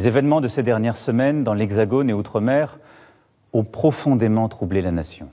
[0.00, 2.78] Les événements de ces dernières semaines dans l'Hexagone et Outre-mer
[3.52, 5.28] ont profondément troublé la nation.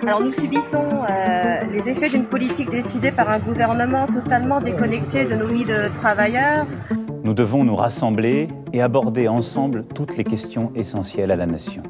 [0.00, 5.34] Alors nous subissons euh, les effets d'une politique décidée par un gouvernement totalement déconnecté de
[5.34, 6.66] nos vies de travailleurs.
[7.22, 11.82] Nous devons nous rassembler et aborder ensemble toutes les questions essentielles à la nation.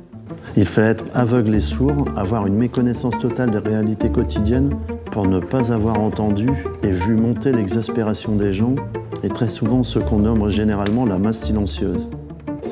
[0.57, 4.77] Il fallait être aveugle et sourd, avoir une méconnaissance totale des réalités quotidiennes
[5.19, 6.49] pour ne pas avoir entendu
[6.85, 8.77] et vu monter l'exaspération des gens
[9.25, 12.09] et très souvent ce qu'on nomme généralement la masse silencieuse.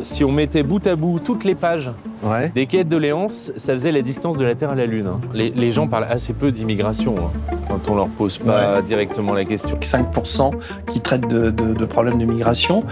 [0.03, 1.91] Si on mettait bout à bout toutes les pages
[2.23, 2.53] Ouais.
[2.55, 5.09] des quêtes de Léance, ça faisait la distance de la Terre à la Lune.
[5.09, 5.21] hein.
[5.35, 9.45] Les, les gens parlent assez peu d'immigration hein, quand on leur pose pas directement la
[9.45, 9.77] question.
[9.83, 10.53] 5%
[10.93, 12.85] qui traitent de, de- de problèmes de migration.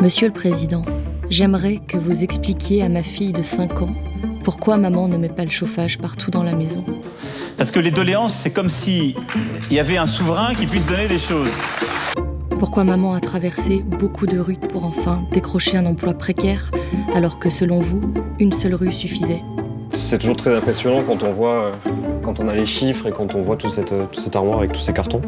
[0.00, 0.82] Monsieur le Président,
[1.28, 3.94] j'aimerais que vous expliquiez à ma fille de 5 ans
[4.42, 6.84] pourquoi maman ne met pas le chauffage partout dans la maison?
[7.56, 9.14] Parce que les doléances, c'est comme si
[9.70, 11.52] il y avait un souverain qui puisse donner des choses.
[12.58, 16.70] Pourquoi maman a traversé beaucoup de rues pour enfin décrocher un emploi précaire
[17.14, 18.00] alors que selon vous,
[18.38, 19.42] une seule rue suffisait?
[19.90, 21.72] C'est toujours très impressionnant quand on voit,
[22.22, 24.72] quand on a les chiffres et quand on voit toute cette, toute cette armoire avec
[24.72, 25.22] tous ces cartons.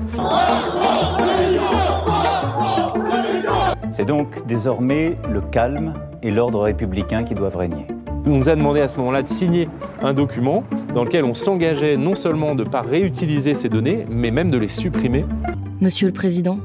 [3.91, 7.87] C'est donc désormais le calme et l'ordre républicain qui doivent régner.
[8.25, 9.69] On nous a demandé à ce moment-là de signer
[10.01, 10.63] un document
[10.95, 14.59] dans lequel on s'engageait non seulement de ne pas réutiliser ces données, mais même de
[14.59, 15.25] les supprimer.
[15.81, 16.59] Monsieur le Président,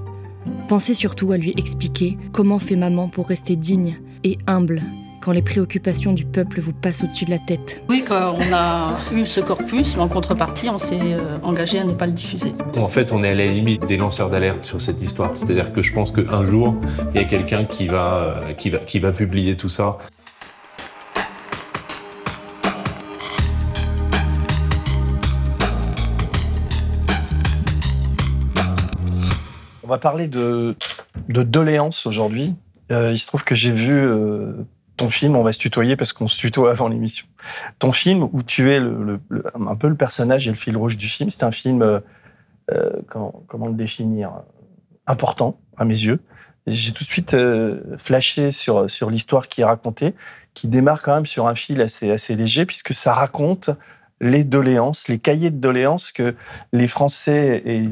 [0.67, 4.83] pensez surtout à lui expliquer comment fait maman pour rester digne et humble
[5.19, 7.83] quand les préoccupations du peuple vous passent au-dessus de la tête.
[7.89, 11.83] Oui, quand on a eu ce corpus, mais en contrepartie, on s'est euh, engagé à
[11.83, 12.53] ne pas le diffuser.
[12.77, 15.31] En fait, on est à la limite des lanceurs d'alerte sur cette histoire.
[15.33, 16.75] C'est-à-dire que je pense qu'un jour,
[17.13, 19.97] il y a quelqu'un qui va, euh, qui, va, qui va publier tout ça.
[29.87, 30.75] On va parler de,
[31.29, 32.55] doléances aujourd'hui.
[32.91, 34.51] Euh, il se trouve que j'ai vu euh,
[34.97, 37.25] ton film, on va se tutoyer parce qu'on se tutoie avant l'émission.
[37.79, 41.29] Ton film où tu es un peu le personnage et le fil rouge du film,
[41.29, 42.01] c'est un film, euh,
[43.07, 44.33] comment, le définir,
[45.05, 46.19] important à mes yeux.
[46.65, 47.37] J'ai tout de suite
[47.97, 50.15] flashé sur, sur l'histoire qui est racontée,
[50.53, 53.69] qui démarre quand même sur un fil assez, assez léger puisque ça raconte
[54.19, 56.35] les doléances, les cahiers de doléances que
[56.73, 57.89] les Français et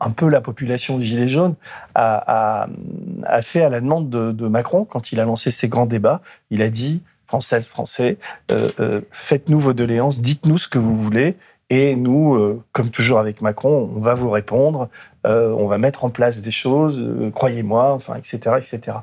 [0.00, 1.54] un peu la population de Gilets jaunes
[1.94, 2.66] a,
[3.42, 6.20] fait à la demande de, Macron quand il a lancé ses grands débats.
[6.50, 8.18] Il a dit Françaises, Français,
[8.50, 11.36] euh, euh, faites-nous vos doléances, dites-nous ce que vous voulez.
[11.68, 14.88] Et nous, euh, comme toujours avec Macron, on va vous répondre,
[15.24, 18.96] on va mettre en place des choses, croyez-moi, enfin, etc., etc.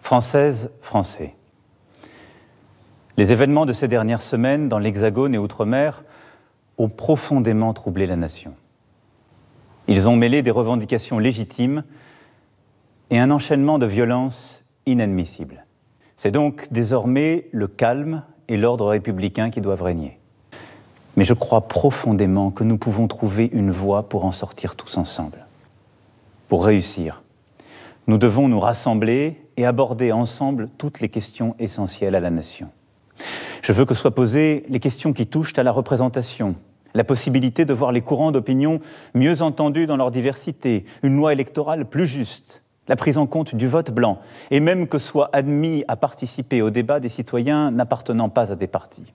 [0.00, 1.34] Françaises, Français.
[3.16, 6.04] Les événements de ces dernières semaines dans l'Hexagone et Outre-mer
[6.78, 8.54] ont profondément troublé la nation.
[9.88, 11.84] Ils ont mêlé des revendications légitimes
[13.10, 15.66] et un enchaînement de violences inadmissibles.
[16.16, 20.18] C'est donc désormais le calme et l'ordre républicain qui doivent régner.
[21.16, 25.46] Mais je crois profondément que nous pouvons trouver une voie pour en sortir tous ensemble.
[26.48, 27.22] Pour réussir,
[28.06, 32.70] nous devons nous rassembler et aborder ensemble toutes les questions essentielles à la nation.
[33.62, 36.54] Je veux que soient posées les questions qui touchent à la représentation,
[36.94, 38.80] la possibilité de voir les courants d'opinion
[39.14, 43.68] mieux entendus dans leur diversité, une loi électorale plus juste, la prise en compte du
[43.68, 48.52] vote blanc, et même que soient admis à participer au débat des citoyens n'appartenant pas
[48.52, 49.12] à des partis.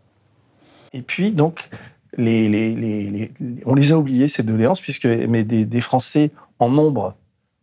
[0.93, 1.69] Et puis, donc,
[2.17, 7.15] on les a oubliés, ces doléances, puisque mais des Français en nombre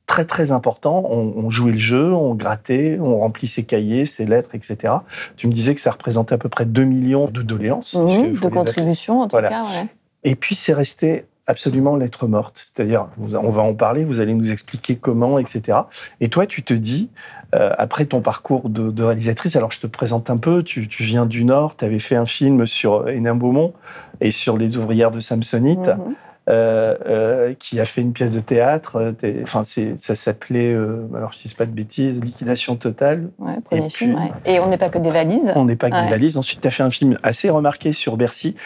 [0.06, 4.50] très, très important ont joué le jeu, ont gratté, ont rempli ses cahiers, ses lettres,
[4.54, 4.94] etc.
[5.36, 7.94] Tu me disais que ça représentait à peu près 2 millions de doléances.
[7.94, 8.50] Mhm, de les appeler.
[8.50, 9.48] contribution, en tout Voilà.
[9.48, 9.62] cas.
[9.62, 9.86] Ouais.
[10.24, 12.70] Et puis, c'est resté absolument lettre morte.
[12.74, 15.78] C'est-à-dire, on va en parler, vous allez nous expliquer comment, etc.
[16.20, 17.10] Et toi, tu te dis,
[17.54, 21.02] euh, après ton parcours de, de réalisatrice, alors je te présente un peu, tu, tu
[21.02, 23.72] viens du Nord, tu avais fait un film sur Hénin Beaumont
[24.20, 26.14] et sur les ouvrières de Samsonite, Mhm.
[26.48, 28.96] Euh, euh, qui a fait une pièce de théâtre.
[28.96, 33.30] euh, Enfin, ça s'appelait, euh, alors je ne dis pas de bêtises, Liquidation totale.
[33.38, 34.14] Ouais, premier Et film.
[34.16, 34.32] puis- ouais.
[34.56, 35.52] Et on n'est pas que des valises.
[35.54, 36.36] On n'est pas que des valises.
[36.36, 38.56] Ensuite, tu as fait un film assez remarqué sur Bercy.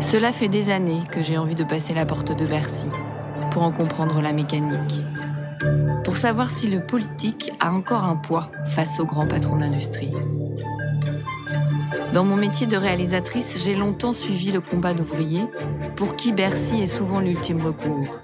[0.00, 2.88] Cela fait des années que j'ai envie de passer la porte de Bercy
[3.50, 5.04] pour en comprendre la mécanique.
[6.04, 10.10] Pour savoir si le politique a encore un poids face aux grands patrons d'industrie.
[12.12, 15.44] Dans mon métier de réalisatrice, j'ai longtemps suivi le combat d'ouvriers
[15.94, 18.18] pour qui Bercy est souvent l'ultime recours.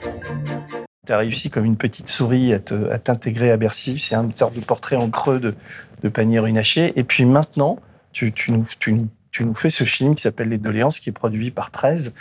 [1.06, 4.00] Tu as réussi comme une petite souris à t'intégrer à, Bercy.
[4.00, 5.54] C'est une sorte de portrait en creux de,
[6.02, 6.92] de panier runaché.
[6.96, 7.78] Et puis maintenant,
[8.12, 12.12] tu, nous, fais ce film qui s'appelle Les Doléances, qui est produit par 13,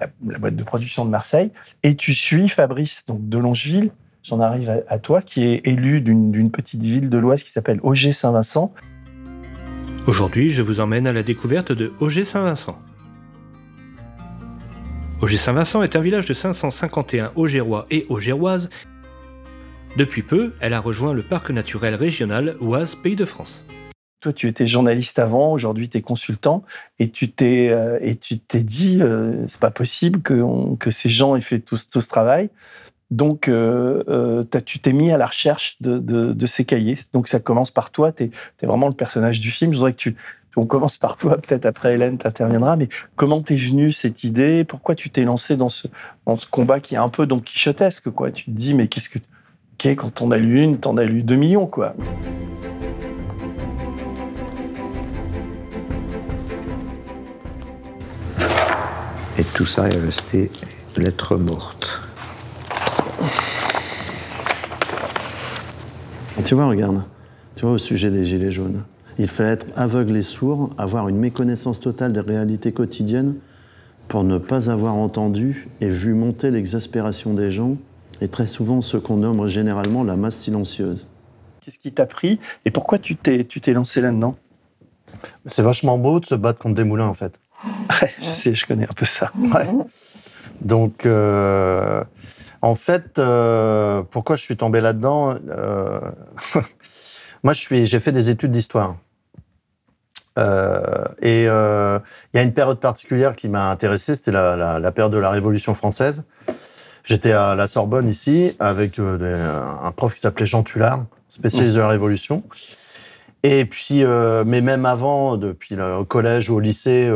[0.00, 1.50] la, boîte de production de Marseille,
[1.82, 3.90] et tu suis Fabrice donc, de Longeville.
[4.22, 8.72] J'en arrive à, toi, qui est élu d'une petite ville de l'Oise qui s'appelle Auger-Saint-Vincent.
[10.08, 12.76] Aujourd'hui, je vous emmène à la découverte de Auger-Saint-Vincent.
[15.20, 18.68] Auger-Saint-Vincent est un village de 551 Augerois et Augeroises.
[19.96, 23.64] Depuis peu, elle a rejoint le parc naturel régional Oise Pays de France.
[24.20, 26.64] Toi, tu étais journaliste avant, aujourd'hui tu es consultant,
[26.98, 30.42] et tu t'es euh, et tu t'es dit, euh, c'est pas possible que,
[30.80, 32.50] que ces gens aient fait tout ce travail.
[33.12, 36.96] Donc, euh, euh, tu t'es mis à la recherche de, ces cahiers.
[37.12, 38.24] Donc, ça commence par toi, tu
[38.62, 39.72] es, vraiment le personnage du film.
[39.72, 40.16] Je voudrais que tu.
[40.56, 44.64] On commence par toi, peut-être après Hélène t'interviendra, mais comment t'es venue cette idée?
[44.64, 45.88] Pourquoi tu t'es lancé dans ce,
[46.50, 48.30] combat qui est un peu donc quichotesque quoi?
[48.30, 49.18] Tu te dis, mais qu'est-ce que.
[49.78, 51.94] Quand t'en as lu une, t'en as lu deux millions, quoi?
[59.38, 60.50] Et tout ça est resté
[60.96, 62.11] lettre morte.
[66.44, 67.02] Tu vois, regarde,
[67.56, 68.82] tu vois, au sujet des Gilets jaunes,
[69.18, 73.36] il fallait être aveugle et sourd, avoir une méconnaissance totale des réalités quotidiennes
[74.08, 77.76] pour ne pas avoir entendu et vu monter l'exaspération des gens,
[78.20, 81.06] et très souvent ce qu'on nomme généralement la masse silencieuse.
[81.64, 84.36] Qu'est-ce qui t'a pris et pourquoi tu t'es tu t'es lancé là-dedans?
[85.46, 87.38] C'est vachement beau de se battre contre des moulins, en fait.
[87.64, 89.30] Ouais, je sais, je connais un peu ça.
[89.36, 89.68] Ouais.
[90.60, 92.02] Donc, euh,
[92.60, 96.00] en fait, euh, pourquoi je suis tombé là-dedans euh,
[97.42, 98.96] Moi, je suis, j'ai fait des études d'histoire.
[100.36, 105.30] Et il y a une période particulière qui m'a intéressé, c'était la, période de la
[105.30, 106.22] Révolution française.
[107.04, 111.88] J'étais à la Sorbonne ici avec un prof qui s'appelait Jean Tullard, spécialiste de la
[111.88, 112.44] Révolution.
[113.42, 114.04] Et puis,
[114.46, 117.10] mais même avant, depuis le, collège ou au lycée,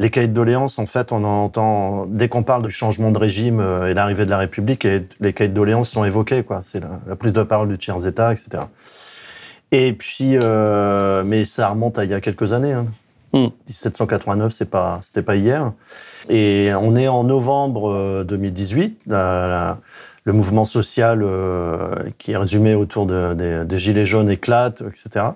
[0.00, 3.18] les cahiers de doléances, en fait, on en entend dès qu'on parle du changement de
[3.18, 6.60] régime euh, et l'arrivée de la République, et les cahiers de doléances sont évoqués, quoi.
[6.62, 8.64] C'est la, la prise de parole du tiers état, etc.
[9.72, 12.72] Et puis, euh, mais ça remonte à il y a quelques années.
[12.72, 12.86] Hein.
[13.68, 15.72] 1789, c'est pas, c'était pas hier.
[16.28, 19.02] Et on est en novembre euh, 2018.
[19.06, 19.78] La- la-
[20.24, 25.26] le mouvement social euh, qui est résumé autour de- des, des gilets jaunes éclate, etc.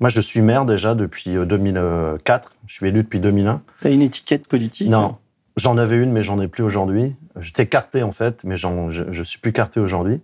[0.00, 2.52] Moi, je suis maire déjà depuis euh, 2004.
[2.66, 3.62] Je suis élu depuis 2001.
[3.82, 5.16] T'as une étiquette politique Non,
[5.56, 7.14] j'en avais une, mais j'en ai plus aujourd'hui.
[7.38, 8.66] J'étais carté en fait, mais je,
[9.10, 10.20] je suis plus carté aujourd'hui.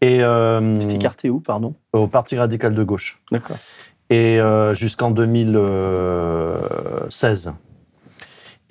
[0.00, 1.74] Et euh, T'es carté où, pardon?
[1.92, 3.20] au Parti radical de gauche.
[3.30, 3.56] D'accord.
[4.10, 7.52] Et euh, jusqu'en 2016.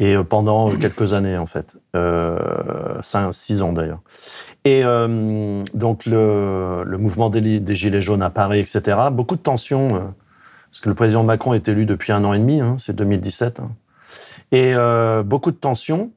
[0.02, 1.78] Et euh, pendant quelques années, en fait.
[1.96, 2.38] Euh,
[3.04, 4.02] cinq, six ans, d'ailleurs.
[4.66, 8.98] Et euh, donc, le, le mouvement des, Gilets jaunes apparaît, etc.
[9.12, 10.00] Beaucoup de tensions, euh,
[10.72, 13.60] parce que le président Macron est élu depuis un an et demi, hein, c'est 2017.
[13.60, 13.70] hein.
[14.52, 16.12] Et euh, beaucoup de tensions,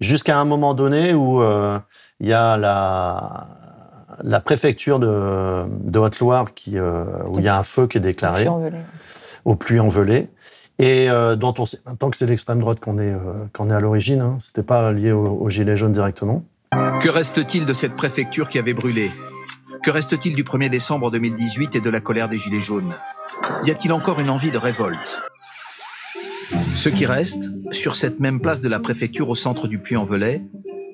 [0.00, 1.78] jusqu'à un moment donné où euh,
[2.20, 3.48] il y a la,
[4.22, 8.00] la préfecture de, de Haute-Loire qui, euh, où il y a un feu qui est
[8.00, 8.46] déclaré
[9.44, 10.28] au pluie envelé,
[10.78, 13.74] et euh, dont on sait maintenant que c'est l'extrême droite qu'on est, euh, qu'on est
[13.74, 14.20] à l'origine.
[14.20, 14.38] Hein.
[14.40, 16.44] C'était pas lié aux au Gilets jaunes directement.
[17.00, 19.10] Que reste-t-il de cette préfecture qui avait brûlé?
[19.82, 22.92] Que reste-t-il du 1er décembre 2018 et de la colère des Gilets jaunes?
[23.64, 25.20] Y a-t-il encore une envie de révolte?
[26.74, 30.42] Ce qui reste, sur cette même place de la préfecture au centre du Puy-en-Velay,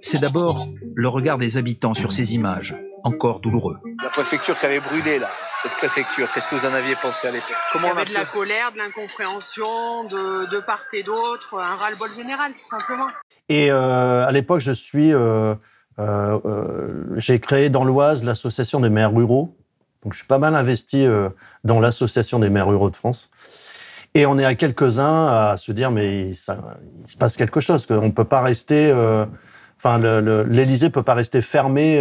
[0.00, 3.78] c'est d'abord le regard des habitants sur ces images, encore douloureux.
[4.02, 5.28] La préfecture qui avait brûlé, là,
[5.62, 8.00] cette préfecture, qu'est-ce que vous en aviez pensé à l'époque Il Comment y on a
[8.00, 9.64] avait de la colère, de l'incompréhension,
[10.10, 13.08] de, de part et d'autre, un ras-le-bol général, tout simplement.
[13.48, 15.54] Et euh, à l'époque, je suis, euh,
[15.98, 19.56] euh, euh, j'ai créé dans l'Oise l'association des maires ruraux.
[20.02, 21.28] Donc, je suis pas mal investi euh,
[21.64, 23.28] dans l'association des maires ruraux de France.
[24.14, 26.56] Et on est à quelques-uns à se dire, mais ça,
[27.02, 27.84] il se passe quelque chose.
[27.86, 28.90] qu'on ne peut pas rester.
[28.90, 29.26] euh,
[29.82, 31.98] Enfin, l'Élysée peut pas rester fermé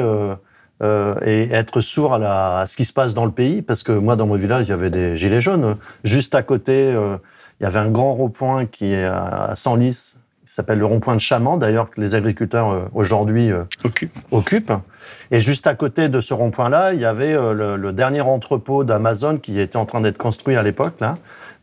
[0.82, 3.62] euh, et être sourd à, la- à ce qui se passe dans le pays.
[3.62, 5.76] Parce que moi, dans mon village, il y avait des gilets jaunes.
[6.04, 7.18] Juste à côté, euh,
[7.60, 10.14] il y avait un grand rond-point qui est à Senlis,
[10.46, 13.66] qui s'appelle le rond-point de Chaman, d'ailleurs, que les agriculteurs euh, aujourd'hui euh,
[14.32, 14.72] occupent.
[15.32, 19.38] Et juste à côté de ce rond-point-là, il y avait le, le dernier entrepôt d'Amazon
[19.38, 21.00] qui était en train d'être construit à l'époque.
[21.02, 21.16] là.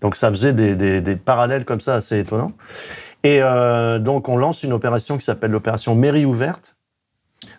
[0.02, 2.52] Donc ça faisait des, des- des parallèles comme ça assez étonnants.
[3.24, 3.40] Et
[3.98, 6.75] donc on lance une opération qui s'appelle l'opération Mairie ouverte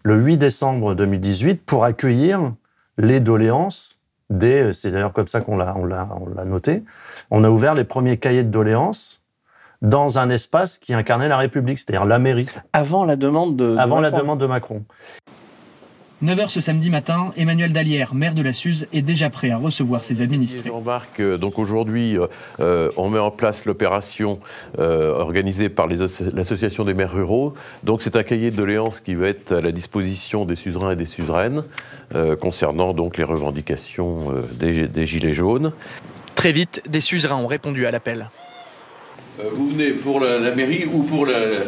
[0.08, 2.54] le 8 décembre 2018 pour accueillir
[2.98, 4.00] les doléances
[4.30, 4.72] des.
[4.72, 6.86] C'est d'ailleurs comme ça qu'on l'a on l'a on l'a noté.
[7.30, 9.22] On a ouvert les premiers cahiers de doléances
[9.82, 12.48] dans un espace qui incarnait la République, c'est-à-dire la mairie.
[12.72, 13.66] Avant la demande de.
[13.66, 14.86] de Avant la demande de Macron.
[16.24, 20.04] 9h ce samedi matin, Emmanuel Dalière, maire de la Suze, est déjà prêt à recevoir
[20.04, 20.70] ses administrés.
[20.70, 22.18] Jean-Marc, euh, donc aujourd'hui,
[22.60, 24.40] euh, on met en place l'opération
[24.80, 27.54] euh, organisée par l'association des maires ruraux.
[27.84, 30.96] Donc c'est un cahier de doléances qui va être à la disposition des suzerains et
[30.96, 31.62] des suzeraines
[32.16, 35.72] euh, concernant donc les revendications euh, des, des gilets jaunes.
[36.34, 38.32] Très vite, des suzerains ont répondu à l'appel.
[39.40, 41.62] Euh, vous venez pour la, la mairie ou pour la-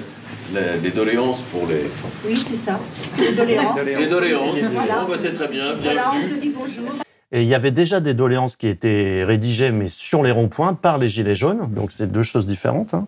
[0.83, 1.89] les doléances pour les...
[2.25, 2.79] Oui, c'est ça.
[3.17, 3.79] Les doléances.
[3.85, 4.59] Les doléances.
[4.73, 5.05] Voilà.
[5.05, 6.35] Bah, c'est très bien, Voilà, on bienvenue.
[6.35, 6.85] se dit bonjour.
[7.31, 10.97] Et il y avait déjà des doléances qui étaient rédigées, mais sur les ronds-points, par
[10.97, 11.71] les Gilets jaunes.
[11.73, 12.93] Donc, c'est deux choses différentes.
[12.95, 13.07] hein.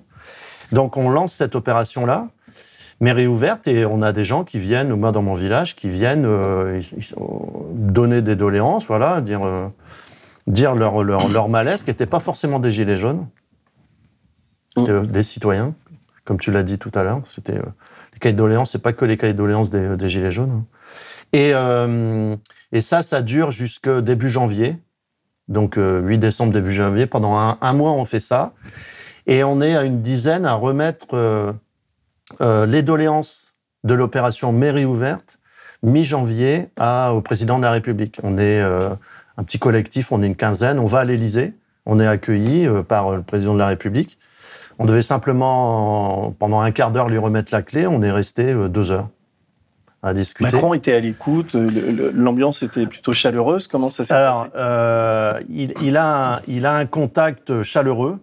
[0.72, 2.28] Donc, on lance cette opération-là,
[3.00, 6.26] mairie ouverte, et on a des gens qui viennent, moi dans mon village, qui viennent
[6.26, 6.80] euh,
[7.74, 9.68] donner des doléances, voilà, dire, euh,
[10.46, 13.26] dire leur, leur, leur malaise, qui n'était pas forcément des Gilets jaunes.
[14.78, 15.74] C'était des citoyens,
[16.26, 17.22] comme tu l'as dit tout à l'heure.
[17.26, 17.64] C'était euh,
[18.14, 20.52] les cahiers de doléances, c'est pas que les cahiers de doléances des, des Gilets jaunes.
[20.52, 20.66] hein.
[21.34, 22.36] Et, euh,
[22.72, 24.78] et ça, ça dure jusque début janvier.
[25.48, 27.06] Donc euh, 8 décembre, début janvier.
[27.06, 28.54] Pendant un, un mois, on fait ça.
[29.28, 31.54] Et on est à une dizaine à remettre euh,
[32.42, 35.40] euh, les doléances de l'opération mairie ouverte
[35.84, 38.20] mi-janvier au président de la République.
[38.24, 38.90] On est euh,
[39.38, 40.80] un petit collectif, on est une quinzaine.
[40.80, 41.54] On va à l'Élysée.
[41.86, 44.20] On est accueilli euh, par le président de la République.
[44.82, 47.86] On devait simplement, pendant un quart d'heure, lui remettre la clé.
[47.86, 49.10] On est resté euh, deux heures
[50.02, 50.52] à discuter.
[50.52, 53.68] Macron était à l'écoute, le- l'ambiance était plutôt chaleureuse.
[53.68, 54.54] Comment ça s'est Alors, passé?
[54.58, 58.20] euh, il, il a un, il a un contact chaleureux.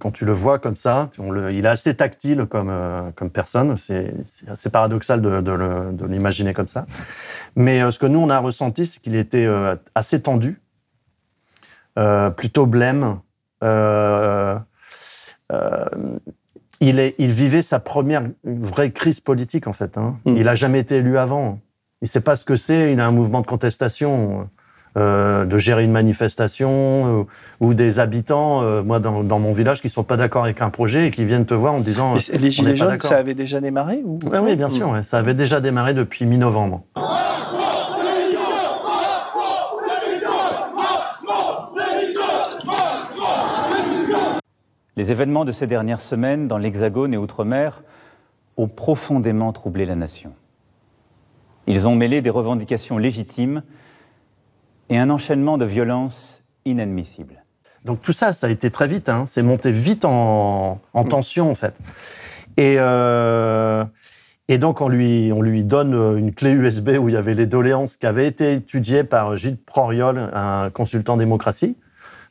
[0.00, 3.30] Quand tu le vois comme ça, on le- il est assez tactile comme, euh, comme
[3.30, 3.76] personne.
[3.76, 4.14] C'est
[4.46, 6.86] assez paradoxal de, l'imaginer comme ça.
[7.56, 10.60] Mais euh, ce que nous, on a ressenti, c'est qu'il était euh, assez tendu,
[11.98, 13.18] euh, plutôt blême.
[13.64, 14.58] Euh, euh,
[16.80, 19.96] il, est, il vivait sa première vraie crise politique, en fait.
[19.98, 20.16] hein.
[20.26, 21.60] Il n'a jamais été élu avant.
[22.00, 22.92] Il ne sait pas ce que c'est.
[22.92, 24.48] Il a un mouvement de contestation,
[24.98, 27.24] euh, de gérer une manifestation, euh,
[27.60, 30.60] ou des habitants, euh, moi, dans, dans mon village, qui ne sont pas d'accord avec
[30.60, 33.08] un projet et qui viennent te voir en disant Mais euh, Les Gilets jaunes, d'accord.
[33.10, 34.18] ça avait déjà démarré ou...
[34.28, 34.88] Ouais, oui, bien sûr.
[34.90, 35.04] ouais.
[35.04, 36.82] Ça avait déjà démarré depuis mi-novembre.
[44.96, 47.82] Les événements de ces dernières semaines dans l'Hexagone et Outre-mer
[48.56, 50.34] ont profondément troublé la nation.
[51.66, 53.62] Ils ont mêlé des revendications légitimes
[54.90, 57.42] et un enchaînement de violences inadmissibles.
[57.84, 59.08] Donc tout ça, ça a été très vite.
[59.08, 59.24] Hein.
[59.26, 61.74] C'est monté vite en, en tension, en fait.
[62.56, 63.84] Et, euh,
[64.48, 67.46] et donc, on lui, on lui donne une clé USB où il y avait les
[67.46, 71.76] doléances qui avaient été étudiées par Gilles Proriol, un consultant démocratie.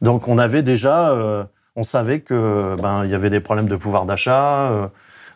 [0.02, 1.44] Donc, on avait déjà, euh,
[1.76, 4.88] on savait que ben, il y avait des problèmes de pouvoir d'achat, euh,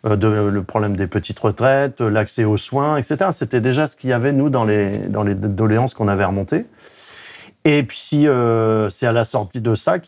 [0.05, 3.29] euh, le problème des petites retraites, l'accès aux soins, etc.
[3.31, 6.65] C'était déjà ce qu'il y avait, nous, dans les, dans les doléances qu'on avait remontées.
[7.63, 10.05] Et puis, euh, c'est à la sortie de ça que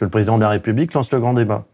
[0.00, 1.64] le président de la République lance le grand débat.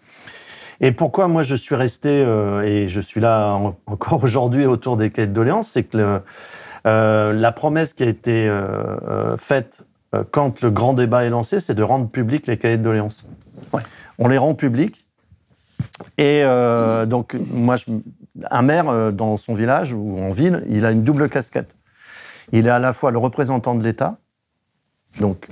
[0.83, 2.23] Et pourquoi moi je suis resté,
[2.65, 6.21] et je suis là en- encore aujourd'hui autour des cahiers de doléances, c'est que
[6.85, 8.51] la promesse qui a été
[9.37, 9.85] faite
[10.31, 13.27] quand le grand débat est lancé, c'est de rendre public les cahiers de doléances.
[14.19, 15.07] On les rend publics.
[16.19, 17.77] Et euh, donc, moi,
[18.51, 21.75] un maire euh, dans son village ou en ville, il a une double casquette.
[22.53, 24.19] Il est à la fois le représentant de l'État,
[25.21, 25.49] donc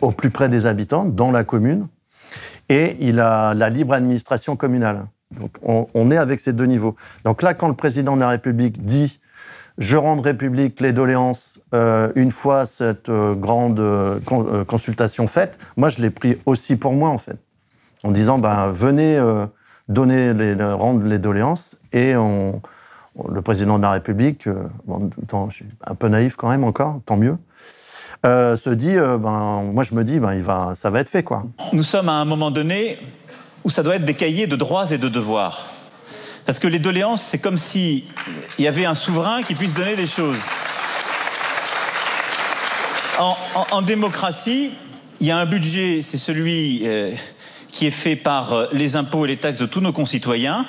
[0.00, 1.88] au plus près des habitants, dans la commune,
[2.68, 5.06] et il a la libre administration communale.
[5.32, 6.94] Donc on, on est avec ces deux niveaux.
[7.24, 9.20] Donc là, quand le président de la République dit
[9.78, 15.58] je rendrai public les doléances euh, une fois cette euh, grande euh, con- consultation faite,
[15.76, 17.38] moi je l'ai pris aussi pour moi en fait,
[18.02, 19.18] en disant ben venez
[19.88, 25.94] donner les, le- rendre les doléances et le président de la République, je suis un
[25.94, 27.36] peu naïf quand même encore, tant mieux,
[28.24, 31.44] se dit ben moi je me dis ben va ça va être fait quoi.
[31.72, 32.98] Nous sommes à un moment donné
[33.64, 35.66] où ça doit être des cahiers de droits et de devoirs.
[36.48, 38.04] Parce que les doléances, c'est comme s'il
[38.58, 40.40] y avait un souverain qui puisse donner des choses.
[43.18, 44.70] En, démocratie,
[45.20, 47.12] il y a un budget, c'est celui euh,
[47.68, 50.64] qui est fait par euh, les impôts et les taxes de tous nos concitoyens.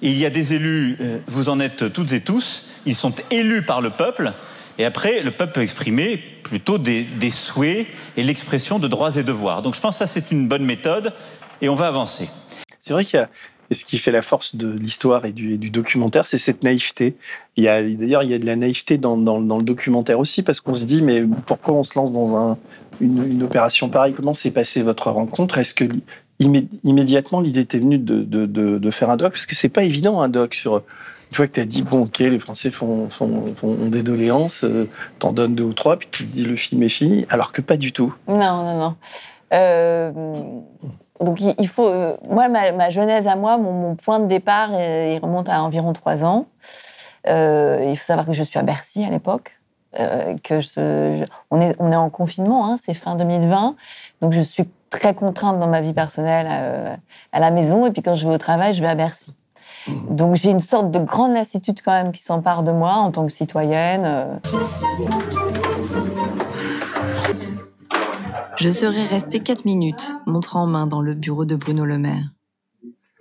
[0.00, 3.62] Il y a des élus, euh, vous en êtes toutes et tous, ils sont élus
[3.62, 4.32] par le peuple.
[4.78, 9.24] Et après, le peuple peut exprimer plutôt des, des souhaits et l'expression de droits et
[9.24, 9.62] devoirs.
[9.62, 11.12] Donc je pense que ça, c'est une bonne méthode
[11.60, 12.30] et on va avancer.
[12.80, 13.28] C'est vrai qu'il y a.
[13.70, 17.16] Et ce qui fait la force de l'histoire et du, documentaire, c'est cette naïveté.
[17.56, 21.02] D'ailleurs il y a de la naïveté dans, le documentaire aussi parce qu'on se dit
[21.02, 22.58] mais pourquoi on se lance dans un-
[23.00, 24.14] une, opération pareille?
[24.14, 25.58] Comment s'est passée votre rencontre?
[25.58, 25.84] Est-ce que
[26.38, 30.54] immédiatement, l'idée était venue de, faire un doc, parce que c'est pas évident un doc
[30.54, 30.82] sur.
[31.30, 34.88] Une fois que tu as dit, bon, ok, les Français font, font des doléances, euh,
[35.18, 37.60] t'en donnes deux ou trois, puis tu te dis, le film est fini, alors que
[37.60, 38.14] pas du tout.
[38.28, 38.96] Non, non, non.
[39.52, 40.12] Euh,
[41.20, 41.88] donc il faut.
[41.88, 45.62] Euh, moi, ma, ma, genèse à moi, mon, mon point de départ, il remonte à
[45.62, 46.46] environ trois ans.
[47.28, 49.52] Euh, il faut savoir que je suis à Bercy à l'époque.
[49.98, 53.76] Euh, que je, on, est, on est en confinement, hein, c'est fin 2020.
[54.20, 56.94] Donc je suis très contrainte dans ma vie personnelle euh,
[57.32, 57.86] à la maison.
[57.86, 59.34] Et puis quand je vais au travail, je vais à Bercy.
[60.10, 63.24] Donc j'ai une sorte de grande lassitude quand même qui s'empare de moi en tant
[63.24, 64.40] que citoyenne.
[68.56, 72.32] Je serais restée quatre minutes, montre en main dans le bureau de Bruno Le Maire.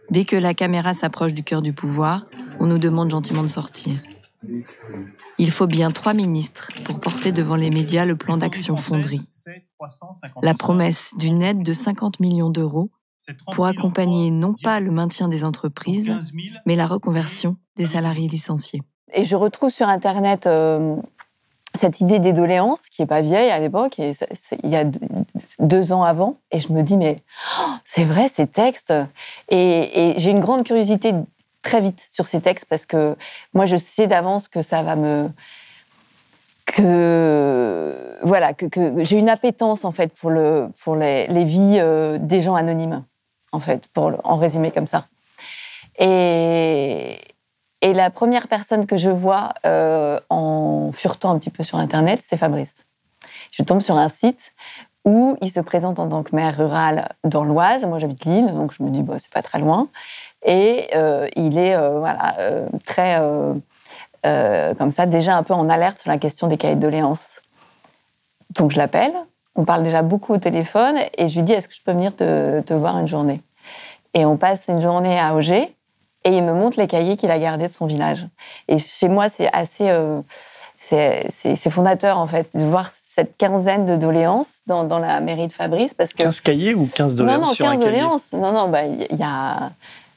[0.10, 2.26] Dès que la caméra s'approche du cœur du pouvoir,
[2.60, 4.00] on nous demande gentiment de sortir.
[5.38, 9.28] Il faut bien trois ministres pour porter devant les médias le plan d'action fonderie.
[10.42, 12.90] La promesse d'une aide de 50 millions d'euros
[13.52, 16.18] pour accompagner non pas le maintien des entreprises,
[16.66, 18.84] mais la reconversion des salariés licenciés.
[19.14, 20.96] Et je retrouve sur Internet euh,
[21.76, 24.86] cette idée des doléances, qui est pas vieille à l'époque, il y a
[25.60, 27.18] deux ans avant, et je me dis, mais
[27.60, 28.94] oh, c'est vrai, ces textes.
[29.50, 31.14] Et, j'ai une grande curiosité
[31.62, 33.16] très vite sur ces textes, parce que
[33.54, 35.30] moi, je sais d'avance que ça va me
[36.66, 42.42] que voilà que, j'ai une appétence en fait pour le pour les, vies euh, des
[42.42, 43.04] gens anonymes
[43.52, 45.06] en fait pour en résumé comme ça
[46.00, 47.20] et
[47.86, 52.20] et la première personne que je vois euh, en furetant un petit peu sur internet
[52.24, 52.88] c'est Fabrice.
[53.52, 54.54] Je tombe sur un site
[55.06, 57.86] où il se présente en tant que maire rural dans l'Oise.
[57.86, 59.88] Moi j'habite Lille donc je me dis bah c'est pas très loin.
[60.44, 62.36] Et euh, il est euh, voilà
[62.86, 63.22] très
[64.80, 67.42] comme ça, déjà un peu en alerte sur la question des cahiers de doléances.
[68.50, 69.14] Donc je l'appelle,
[69.54, 72.16] on parle déjà beaucoup au téléphone et je lui dis est-ce que je peux venir
[72.16, 73.44] te, te, voir une journée?
[74.16, 75.75] Et on passe une journée à Auger
[76.26, 78.28] et il me montre les cahiers qu'il a gardés de son village.
[78.68, 79.90] Et chez moi, c'est assez.
[79.90, 80.22] Euh,
[80.78, 85.54] c'est fondateur en fait de voir cette quinzaine de doléances dans, dans, la mairie de
[85.54, 88.84] Fabrice parce que 15 cahiers ou 15 doléances non non 15 doléances non non bah
[88.84, 89.72] il y a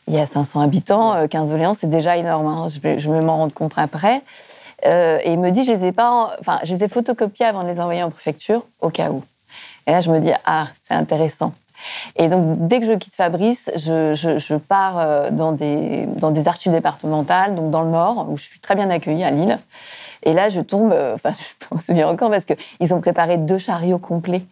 [0.09, 2.47] y a 500 habitants, 15 euh, doléances, c'est déjà énorme.
[2.47, 2.67] Hein.
[2.69, 4.23] Je, vais, je vais m'en rendre compte après.
[4.87, 7.63] Euh, et il me dit, je les ai pas, enfin, je les ai photocopiés avant
[7.63, 9.23] de les envoyer en préfecture, au cas où.
[9.87, 11.53] Et là, je me dis, ah, c'est intéressant.
[12.17, 16.31] Et donc, dès que je quitte Fabrice, je, je, je, pars euh, dans des, dans
[16.31, 19.59] des archives départementales, donc dans le Nord, où je suis très bien accueillie à Lille.
[20.25, 21.31] Et là, je tombe, enfin,
[21.71, 24.43] je me souviens encore parce qu'ils ont préparé deux chariots complets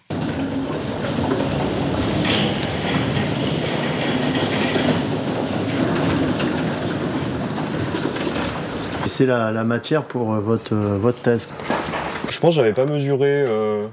[9.16, 11.48] c'est la, la, matière pour euh, votre, euh, votre thèse?
[12.28, 13.86] Je pense que j'avais pas mesuré euh,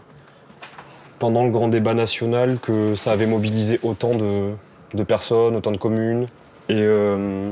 [1.23, 4.51] pendant le grand débat national que ça avait mobilisé autant de,
[4.93, 6.25] de personnes, autant de communes.
[6.67, 7.49] Et, euh,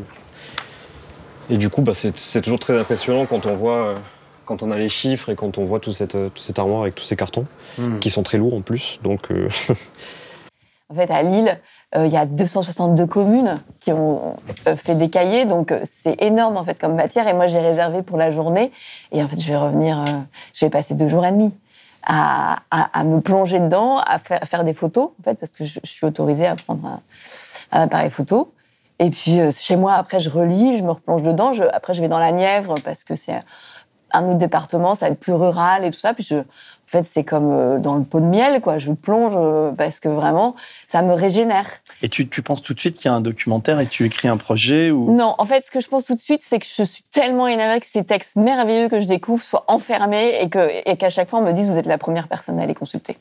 [1.50, 3.96] et du coup, bah, c'est toujours très impressionnant quand on voit,
[4.44, 6.96] quand on a les chiffres et quand on voit toute cette, toute cette armoire avec
[6.96, 7.46] tous ces cartons,
[7.78, 8.00] mmh.
[8.00, 9.00] qui sont très lourds en plus.
[9.04, 9.48] Donc, euh...
[10.90, 11.58] en fait, à Lille,
[11.96, 14.36] euh, il y a 262 communes qui ont
[14.68, 17.26] euh, fait des cahiers, donc euh, c'est énorme en fait comme matière.
[17.30, 18.74] Et moi, j'ai réservé pour la journée.
[19.14, 20.20] Et en fait, je vais revenir, euh,
[20.54, 21.54] je vais passer deux jours et demi
[22.04, 26.48] à, me plonger dedans, à faire, des photos, en fait, parce que je, suis autorisée
[26.48, 27.00] à prendre
[27.72, 28.54] un, appareil photo.
[29.00, 31.54] Et puis chez moi, après, je relis, je me replonge dedans.
[31.74, 33.40] Après, je vais dans la Nièvre parce que c'est
[34.12, 36.14] un autre département, ça va être plus rural et tout ça.
[36.14, 36.36] Puis je,
[36.92, 38.78] fait, c'est comme euh, dans le pot de miel, quoi.
[38.78, 41.66] Je plonge euh, parce que vraiment, ça me régénère.
[42.02, 44.28] Et tu, tu penses tout de suite qu'il y a un documentaire et tu écris
[44.28, 45.12] un projet ou?
[45.16, 47.48] Non, en fait, ce que je pense tout de suite, c'est que je suis tellement
[47.48, 50.40] énervée que ces textes merveilleux que je découvre soient enfermés
[50.86, 53.18] et qu'à chaque fois on me dise vous êtes la première personne à les consulter.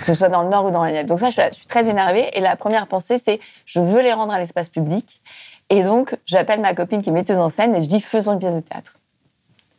[0.00, 1.06] Que ce soit dans le Nord ou dans la Nièvre.
[1.06, 2.28] Donc ça, je suis, je suis très énervée.
[2.34, 5.22] Et la première pensée, c'est je veux les rendre à l'espace public.
[5.70, 8.38] Et donc, j'appelle ma copine qui est metteuse en scène et je dis faisons une
[8.40, 8.98] pièce de théâtre.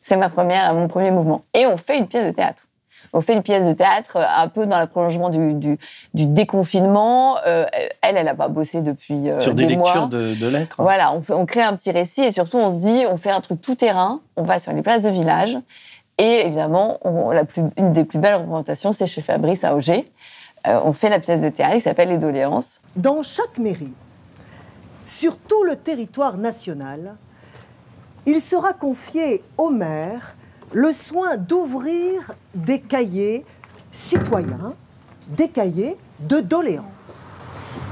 [0.02, 1.43] C'est ma première, mon premier mouvement.
[1.54, 2.67] Et on fait une pièce de théâtre
[3.13, 5.78] on fait une pièce de théâtre euh, un peu dans le prolongement du, du,
[6.13, 7.38] du déconfinement.
[7.46, 7.65] Euh,
[8.02, 10.08] elle, elle n'a pas bossé depuis euh, Sur des, des lectures mois.
[10.08, 10.76] de, de, lettres.
[10.80, 13.32] Voilà, on, fait, on crée un petit récit et surtout on se dit, on fait
[13.32, 15.58] un truc tout terrain, on va sur les places de village.
[16.17, 20.12] Et évidemment, on, la plus, une des plus belles représentations, c'est chez Fabrice à Auger.
[20.65, 22.82] Euh, on fait la pièce de théâtre qui s'appelle Les Doléances.
[22.96, 23.93] Dans chaque mairie,
[25.06, 27.15] sur tout le territoire national,
[28.26, 30.36] il sera confié au maire
[30.74, 33.46] le soin d'ouvrir des cahiers
[33.92, 34.74] citoyens,
[35.30, 37.38] des cahiers de doléances.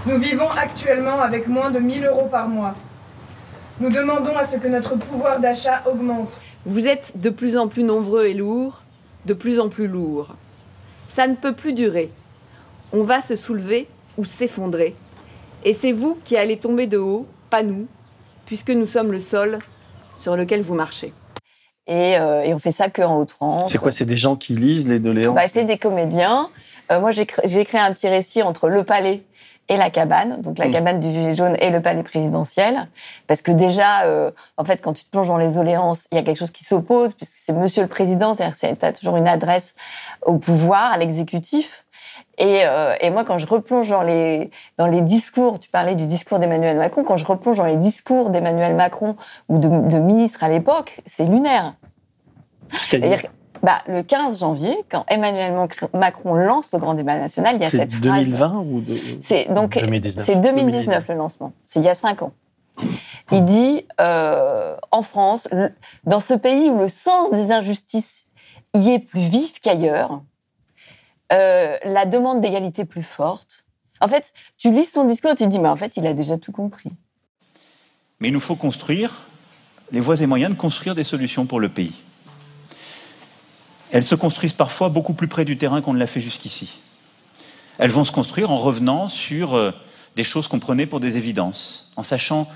[0.06, 2.76] Nous vivons actuellement avec moins de 1000 euros par mois.
[3.80, 6.42] Nous demandons à ce que notre pouvoir d'achat augmente.
[6.66, 8.82] Vous êtes de plus en plus nombreux et lourds,
[9.26, 10.36] de plus en plus lourds.
[11.08, 12.12] Ça ne peut plus durer.
[12.94, 14.96] On va se soulever ou s'effondrer.
[15.64, 17.88] Et c'est vous qui allez tomber de haut, pas nous,
[18.46, 19.60] puisque nous sommes le sol
[20.16, 21.14] sur lequel vous marchez.
[21.88, 23.72] Et, euh, et on fait ça que en Haute-France.
[23.72, 26.50] C'est quoi C'est des gens qui lisent les doléances Bah, c'est des comédiens.
[26.92, 29.24] Euh, moi, j'ai cr- j'ai écrit un petit récit entre le palais
[29.70, 30.72] et la cabane, donc la Mm.
[30.72, 32.88] cabane du gilet jaune et le palais présidentiel,
[33.26, 36.20] parce que déjà, euh, en fait, quand tu te plonges dans les doléances, il y
[36.20, 39.18] a quelque chose qui s'oppose, puisque c'est Monsieur le Président, c'est-à-dire que tu as toujours
[39.18, 39.74] une adresse
[40.24, 41.84] au pouvoir, à l'exécutif.
[42.38, 46.06] Et, euh, et moi, quand je replonge dans les, dans les discours, tu parlais du
[46.06, 49.16] discours d'Emmanuel Macron, quand je replonge dans les discours d'Emmanuel Macron
[49.48, 51.76] ou de, de ministres à l'époque, c'est lunaire.
[52.82, 53.28] C'est-à-dire que,
[53.64, 55.54] bah, le 15 janvier, quand Emmanuel
[55.94, 58.26] Macron- lance le grand débat national, il y a cette phrase.
[58.26, 58.94] 2020 ou de...
[59.22, 60.26] C'est donc 2019.
[60.26, 61.54] c'est 2019 le lancement.
[61.64, 62.34] C'est il y a cinq ans.
[63.32, 65.48] Il dit euh, en France,
[66.04, 68.26] dans ce pays où le sens des injustices
[68.74, 70.22] y est plus vif qu'ailleurs,
[71.34, 73.66] euh, la demande d'égalité plus forte.
[74.02, 76.14] En fait, tu lis son discours et tu te dis, mais en fait, il a
[76.14, 76.92] déjà tout compris.
[78.20, 79.24] Mais il nous faut construire
[79.92, 82.04] les voies et moyens de construire des solutions pour le pays.
[83.92, 86.80] Elles se construisent parfois beaucoup plus près du terrain qu'on ne l'a fait jusqu'ici.
[87.78, 89.72] Elles vont se construire en revenant sur euh,
[90.16, 92.48] des choses qu'on prenait pour des évidences, en sachant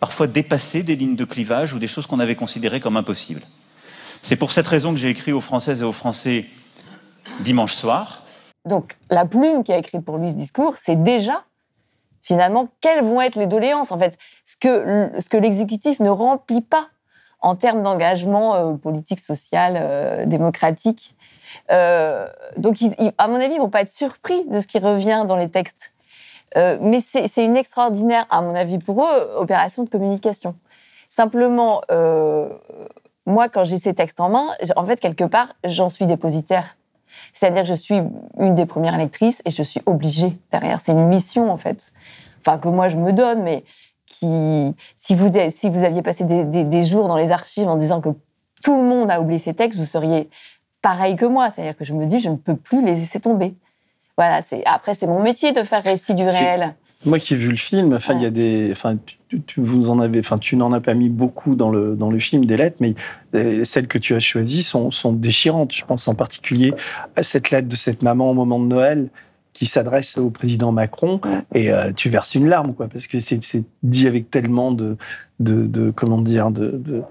[0.00, 3.42] parfois dépasser des lignes de clivage ou des choses qu'on avait considérées comme impossibles.
[4.22, 6.46] C'est pour cette raison que j'ai écrit aux Françaises et aux Français
[7.40, 8.22] dimanche soir,
[8.64, 11.44] Donc, la plume qui a écrit pour lui ce discours, c'est déjà,
[12.20, 16.88] finalement, quelles vont être les doléances, en fait, ce que, l'exécutif ne remplit pas
[17.40, 21.14] en termes d'engagement euh, politique, social, euh, démocratique.
[21.70, 25.24] Euh, donc, ils- à mon avis, ils vont pas être surpris de ce qui revient
[25.28, 25.92] dans les textes.
[26.80, 30.54] Mais c'est une extraordinaire, à mon avis, pour eux, opération de communication.
[31.06, 31.82] Simplement,
[33.26, 36.78] moi, quand j'ai ces textes en main, en fait, quelque part, j'en suis dépositaire.
[37.32, 38.00] C'est-à-dire que je suis
[38.38, 40.80] une des premières lectrices et je suis obligée derrière.
[40.80, 41.92] C'est une mission, en fait.
[42.40, 43.64] Enfin, que moi, je me donne, mais
[44.06, 47.76] qui, si vous, si vous aviez passé des, des- des jours dans les archives en
[47.76, 48.10] disant que
[48.62, 50.30] tout le monde a oublié ces textes, vous seriez
[50.80, 51.50] pareil que moi.
[51.50, 53.54] C'est-à-dire que je me dis, je ne peux plus les laisser tomber.
[54.16, 56.74] Voilà, c'est, après, c'est mon métier de faire récit du réel.
[57.06, 59.88] Moi qui ai vu le film, enfin, il y a des, enfin, tu, tu- vous
[59.88, 62.56] en avez, enfin, tu n'en as pas mis beaucoup dans le dans le film des
[62.56, 62.94] lettres, mais
[63.34, 65.72] euh, celles que tu as choisies sont sont déchirantes.
[65.72, 66.74] Je pense en particulier
[67.14, 69.08] à cette lettre de cette maman au moment de Noël
[69.52, 71.18] qui s'adresse au président Macron
[71.54, 73.40] et euh, tu verses une larme, quoi, parce que c'est
[73.82, 74.96] dit avec tellement de
[75.40, 77.02] de, de comment dire, de, de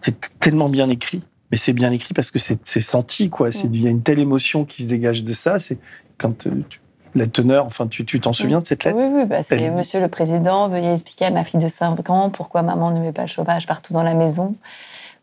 [0.00, 1.22] c'est tellement bien écrit.
[1.50, 3.52] Mais c'est bien écrit parce que c'est senti, quoi.
[3.52, 5.58] C'est il y a une telle émotion qui se dégage de ça.
[5.60, 5.78] C'est
[6.18, 6.80] quand euh, tu-
[7.14, 8.96] la teneur, enfin, tu tu t'en souviens de cette lettre?
[8.98, 12.08] Oui, oui, bah, c'est Elle- Monsieur le Président, veuillez expliquer à ma fille de 5
[12.10, 14.56] ans pourquoi maman ne met pas le chauffage partout dans la maison,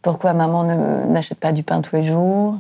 [0.01, 0.63] pourquoi maman
[1.07, 2.59] n'achète pas du pain tous les jours.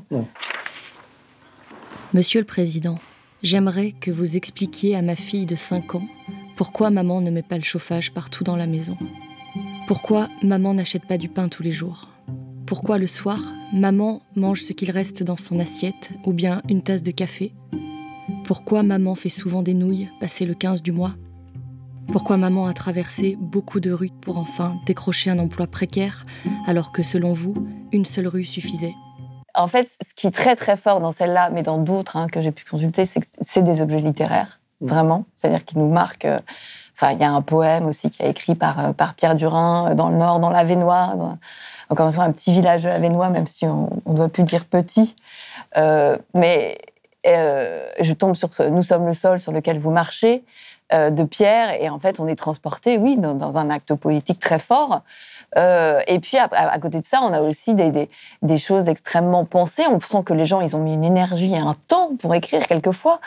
[2.13, 2.97] Monsieur le Président,
[3.41, 6.03] j'aimerais que vous expliquiez à ma fille de 5 ans
[6.57, 8.97] pourquoi maman ne met pas le chauffage partout dans la maison.
[9.87, 12.09] Pourquoi maman n'achète pas du pain tous les jours?
[12.67, 13.39] Pourquoi le soir,
[13.73, 17.53] maman mange ce qu'il reste dans son assiette ou bien une tasse de café?
[18.45, 21.11] Pourquoi maman fait souvent des nouilles passé le 15 du mois?
[22.11, 26.25] Pourquoi maman a traversé beaucoup de rues pour enfin décrocher un emploi précaire
[26.67, 27.53] alors que selon vous,
[27.91, 28.93] une seule rue suffisait?
[29.53, 32.41] En fait, ce qui est très très fort dans celle-là, mais dans d'autres hein, que
[32.41, 35.25] j'ai pu consulter, c'est que c'est des objets littéraires, vraiment.
[35.37, 36.25] C'est-à-dire qu'ils nous marquent.
[36.25, 36.39] euh,
[36.95, 39.91] Enfin, il y a un poème aussi qui est écrit par, euh, par Pierre Durin
[39.91, 41.15] euh, dans le Nord, dans l'Avenois.
[41.15, 41.37] dans-
[41.89, 44.65] Encore une fois, un petit village de l'Avenois, même si on ne doit plus dire
[44.65, 45.15] petit.
[46.35, 46.77] Mais
[47.27, 50.43] euh, je tombe sur ce Nous sommes le sol sur lequel vous marchez
[50.93, 54.39] euh, de Pierre, et en fait, on est transporté, oui, dans, dans un acte politique
[54.39, 55.03] très fort.
[55.55, 58.09] Euh, et puis, à, côté de ça, on a aussi des, des,
[58.41, 59.83] des choses extrêmement pensées.
[59.89, 62.67] On sent que les gens, ils ont mis une énergie et un temps pour écrire
[62.67, 63.21] quelquefois.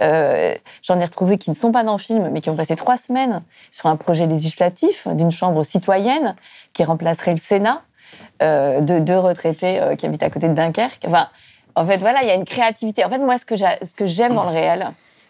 [0.00, 2.74] Euh, J'en ai retrouvé qui ne sont pas dans le film, mais qui ont passé
[2.74, 6.36] trois semaines sur un projet législatif d'une chambre citoyenne
[6.72, 7.82] qui remplacerait le Sénat,
[8.40, 11.04] de deux retraités qui habitent à côté de Dunkerque.
[11.06, 11.28] Enfin,
[11.74, 13.04] en fait, voilà, il y a une créativité.
[13.04, 14.86] En fait, moi, ce que j'a- ce que j'aime dans le réel,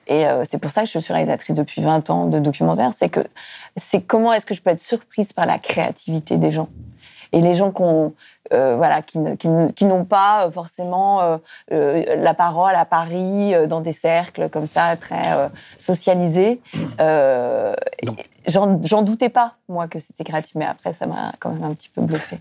[0.06, 3.08] et euh, c'est pour ça que je suis réalisatrice depuis 20 ans de documentaires, c'est
[3.08, 3.20] que
[3.76, 6.68] c'est comment est-ce que je peux être surprise par la créativité des gens.
[7.32, 7.70] Et les gens
[8.52, 11.20] euh, voilà, qui, ne- qui ne- qui n'ont pas euh, forcément
[11.70, 15.48] euh, la parole à Paris, dans des cercles comme ça, très euh,
[15.78, 16.60] socialisés.
[18.48, 21.88] J'en doutais pas, moi, que c'était créatif, mais après, ça m'a quand même un petit
[21.88, 22.38] peu bluffé.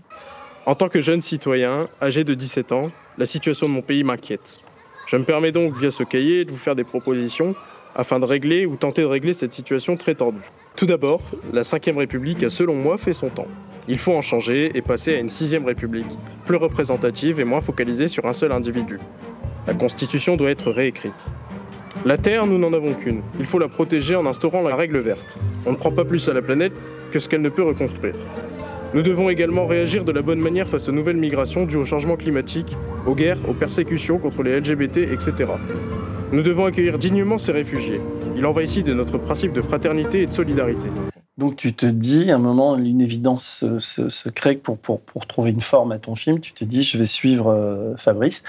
[0.70, 4.60] En tant que jeune citoyen, âgé de 17 ans, la situation de mon pays m'inquiète.
[5.08, 7.56] Je me permets donc, via ce cahier, de vous faire des propositions
[7.96, 10.46] afin de régler ou tenter de régler cette situation très tordue.
[10.76, 13.48] Tout d'abord, la Ve République a selon moi fait son temps.
[13.88, 18.06] Il faut en changer et passer à une Sixième République, plus représentative et moins focalisée
[18.06, 19.00] sur un seul individu.
[19.66, 21.32] La Constitution doit être réécrite.
[22.04, 23.22] La Terre, nous n'en avons qu'une.
[23.40, 25.36] Il faut la protéger en instaurant la règle verte.
[25.66, 26.74] On ne prend pas plus à la planète
[27.10, 28.14] que ce qu'elle ne peut reconstruire.
[28.92, 32.16] Nous devons également réagir de la bonne manière face aux nouvelles migrations dues au changement
[32.16, 32.76] climatique,
[33.06, 35.52] aux guerres, aux persécutions contre les LGBT, etc.
[36.32, 38.00] Nous devons accueillir dignement ces réfugiés.
[38.36, 40.88] Il en va ici de notre principe de fraternité et de solidarité.
[41.38, 44.80] Donc tu te dis, à un moment, une évidence se, crée pour
[45.28, 46.40] trouver une forme à ton film.
[46.40, 48.42] Tu te dis, je vais suivre euh, Fabrice.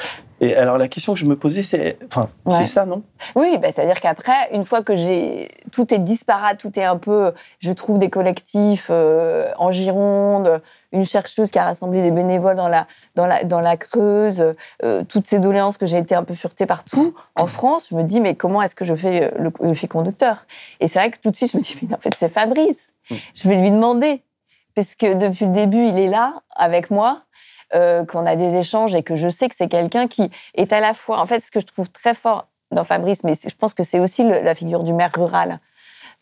[0.43, 2.58] Et alors la question que je me posais, c'est, enfin, Ouais.
[2.62, 3.04] c'est ça, non?
[3.36, 5.49] Oui, bah, c'est-à-dire qu'après, une fois que j'ai.
[5.71, 7.32] Tout est disparate, tout est un peu.
[7.60, 10.60] Je trouve des collectifs euh, en Gironde,
[10.91, 15.04] une chercheuse qui a rassemblé des bénévoles dans la, dans la, dans la Creuse, euh,
[15.08, 18.19] toutes ces doléances que j'ai été un peu furetée partout en France, je me dis,
[18.19, 20.45] mais comment est-ce que je fais euh, le, le fil conducteur?
[20.80, 22.93] Et c'est vrai que tout de suite, je me dis, mais en fait, c'est Fabrice.
[23.36, 24.23] Je vais lui demander.
[24.73, 27.23] Parce que depuis le début, il est là avec moi
[27.76, 30.80] euh, qu'on a des échanges et que je sais que c'est quelqu'un qui est à
[30.80, 33.74] la fois, en fait, ce que je trouve très fort dans Fabrice, mais je pense
[33.74, 35.60] que c'est aussi le- la figure du maire rural,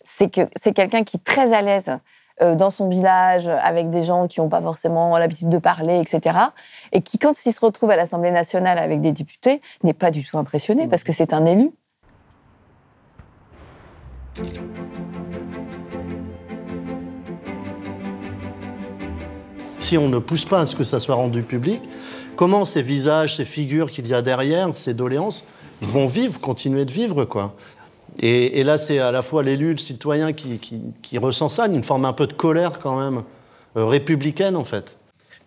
[0.02, 1.98] c'est que c'est quelqu'un qui est très à l'aise
[2.42, 6.38] euh, dans son village, avec des gens qui n'ont pas forcément l'habitude de parler, etc.
[6.94, 10.24] Et qui, quand il se retrouve à l'Assemblée nationale avec des députés, n'est pas du
[10.24, 11.72] tout impressionné parce que c'est un élu.
[19.80, 21.82] Si on ne pousse pas à ce que ça soit rendu public,
[22.36, 25.46] comment ces visages, ces figures qu'il y a derrière, ces doléances,
[25.82, 27.56] vont vivre, continuer de vivre, quoi?
[28.22, 32.14] Et, là, c'est à la fois l'élu, le citoyen qui, ressent ça, une forme un
[32.14, 33.24] peu de colère quand même,
[33.78, 34.98] euh, républicaine en fait.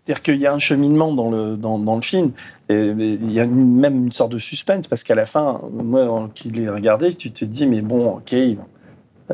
[0.05, 2.31] C'est-à-dire qu'il y a un cheminement dans le, film,
[2.71, 6.51] et, il y a même une sorte de suspense, parce qu'à la fin, moi qui
[6.51, 8.35] l'ai regardé, tu te dis, mais bon, ok,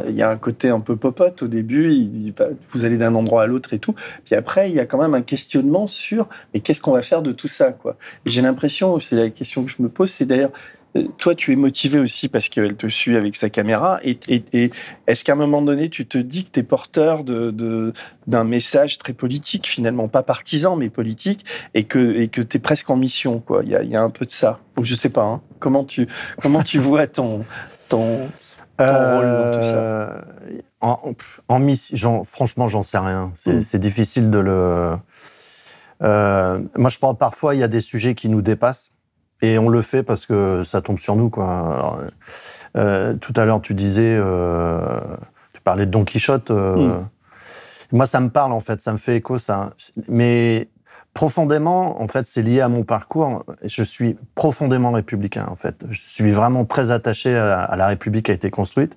[0.09, 2.33] il y a un côté un peu popote au début,
[2.73, 3.95] vous allez d'un endroit à l'autre et tout.
[4.25, 7.23] Puis après, il y a quand même un questionnement sur, mais qu'est-ce qu'on va faire
[7.23, 7.97] de tout ça quoi?
[8.27, 10.53] J'ai l'impression, c'est la question que je me pose, c'est d'ailleurs,
[10.97, 14.01] euh, toi, tu es motivé aussi parce qu'elle te suit avec sa caméra.
[14.03, 14.19] Et,
[15.07, 17.93] est-ce qu'à un moment donné, tu te dis que tu es porteur de- de-
[18.27, 22.61] d'un message très politique, finalement, pas partisan, mais politique, et que et que tu es
[22.61, 23.61] presque en mission quoi?
[23.65, 24.61] Il y a, il y a un peu de ça.
[24.79, 25.25] Ou je sais pas.
[25.25, 25.43] hein.
[25.59, 26.09] Comment tu
[26.41, 27.45] comment tu vois ton
[27.91, 28.21] ton
[28.79, 30.21] ton rôle dans tout ça Euh,
[30.81, 31.14] en,
[31.49, 33.33] en franchement, j'en sais rien.
[33.35, 33.62] C'est Mm.
[33.62, 34.97] c'est difficile de le.
[36.03, 38.93] Euh, moi, je pense parfois il y a des sujets qui nous dépassent
[39.43, 41.47] et on le fait parce que ça tombe sur nous, quoi.
[41.75, 42.01] Alors,
[42.77, 45.01] euh, tout à l'heure, tu disais, euh,
[45.53, 46.51] tu parlais de Don Quichotte.
[46.51, 47.09] euh, Mm.
[47.93, 49.71] Moi, ça me parle en fait, ça me fait écho, ça.
[50.09, 50.69] Mais
[51.19, 53.43] profondément, en fait, c'est lié à mon parcours.
[53.65, 55.85] Je suis profondément républicain, en fait.
[55.91, 58.97] Je suis vraiment très attaché à, la République qui a été construite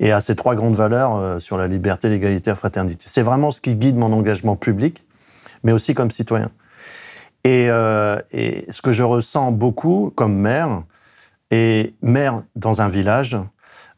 [0.00, 3.04] et à ces trois grandes valeurs euh, sur la liberté, l'égalité, la fraternité.
[3.06, 5.06] C'est vraiment ce qui guide mon engagement public,
[5.62, 6.50] mais aussi comme citoyen.
[7.44, 8.18] Et, euh,
[8.68, 10.82] ce que je ressens beaucoup comme maire,
[11.52, 13.36] et maire dans un village,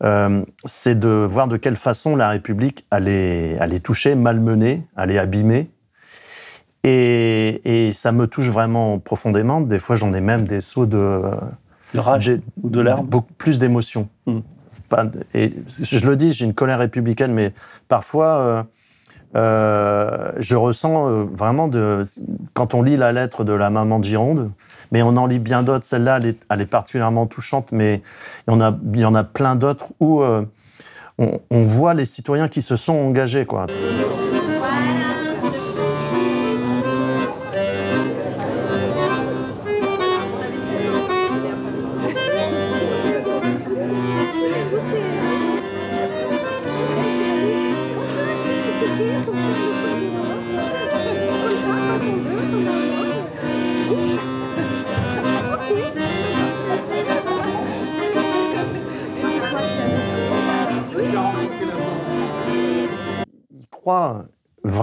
[0.02, 5.70] euh, c'est de voir de quelle façon la République allait, allait toucher, malmener, allait abîmer.
[6.84, 9.60] Et, et ça me touche vraiment profondément.
[9.62, 11.22] Des fois, j'en ai même des sauts de...
[11.94, 12.30] De rage
[12.62, 14.08] ou de larmes Beaucoup plus d'émotions.
[14.90, 17.52] Pas- Et je le dis, j'ai une colère républicaine, mais
[17.88, 18.62] parfois, euh,
[19.36, 22.02] euh, je ressens euh, vraiment, de,
[22.52, 24.50] quand on lit la lettre de la maman de Gironde,
[24.92, 25.86] mais on en lit bien d'autres.
[25.86, 28.02] Celle-là, elle est, elle est particulièrement touchante, mais
[28.46, 32.04] il y en a, il y en a plein d'autres où on, on voit les
[32.04, 33.46] citoyens qui se sont engagés.
[33.46, 33.68] Quoi.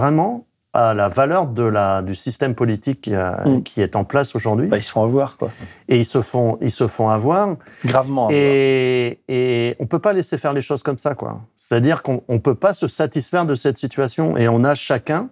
[0.02, 4.34] Vraiment à la valeur de la, du système politique qui, a- qui est en place
[4.34, 4.68] aujourd'hui.
[4.72, 5.50] ils se font avoir, quoi.
[5.88, 7.56] Et ils se font, ils se font avoir.
[7.84, 8.40] Gravement avoir.
[8.42, 11.40] Et, et on peut pas laisser faire les choses comme ça, quoi.
[11.56, 14.36] C'est-à-dire qu'on on peut pas se satisfaire de cette situation.
[14.38, 15.28] Et on a chacun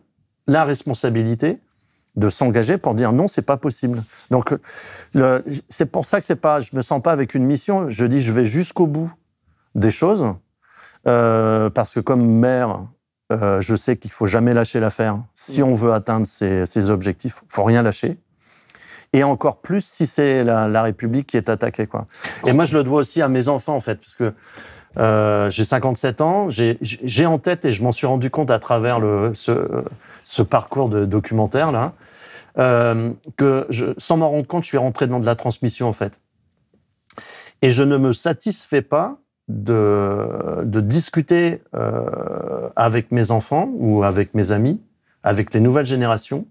[0.46, 1.58] la responsabilité
[2.16, 4.02] de s'engager pour dire non, c'est pas possible.
[4.30, 4.54] Donc,
[5.68, 7.88] c'est pour ça que c'est pas, je me sens pas avec une mission.
[7.88, 9.10] Je dis, je vais jusqu'au bout
[9.74, 10.26] des choses,
[11.06, 12.84] euh, parce que comme maire,
[13.30, 15.18] euh, je sais qu'il faut jamais lâcher l'affaire.
[15.34, 18.18] Si on veut atteindre ses, ses objectifs, faut rien lâcher.
[19.12, 21.86] Et encore plus si c'est la, la République qui est attaquée.
[21.86, 22.06] Quoi.
[22.46, 24.32] Et moi, je le dois aussi à mes enfants, en fait, parce que
[24.98, 28.58] euh, j'ai 57 ans, j'ai- j'ai en tête, et je m'en suis rendu compte à
[28.58, 29.68] travers le, ce,
[30.24, 31.92] ce parcours de documentaire, là,
[32.58, 35.92] euh, que je, sans m'en rendre compte, je suis rentré dans de la transmission, en
[35.92, 36.20] fait.
[37.62, 39.19] Et je ne me satisfais pas
[39.50, 44.80] de, de discuter euh, avec mes enfants ou avec mes amis,
[45.22, 46.46] avec les nouvelles générations,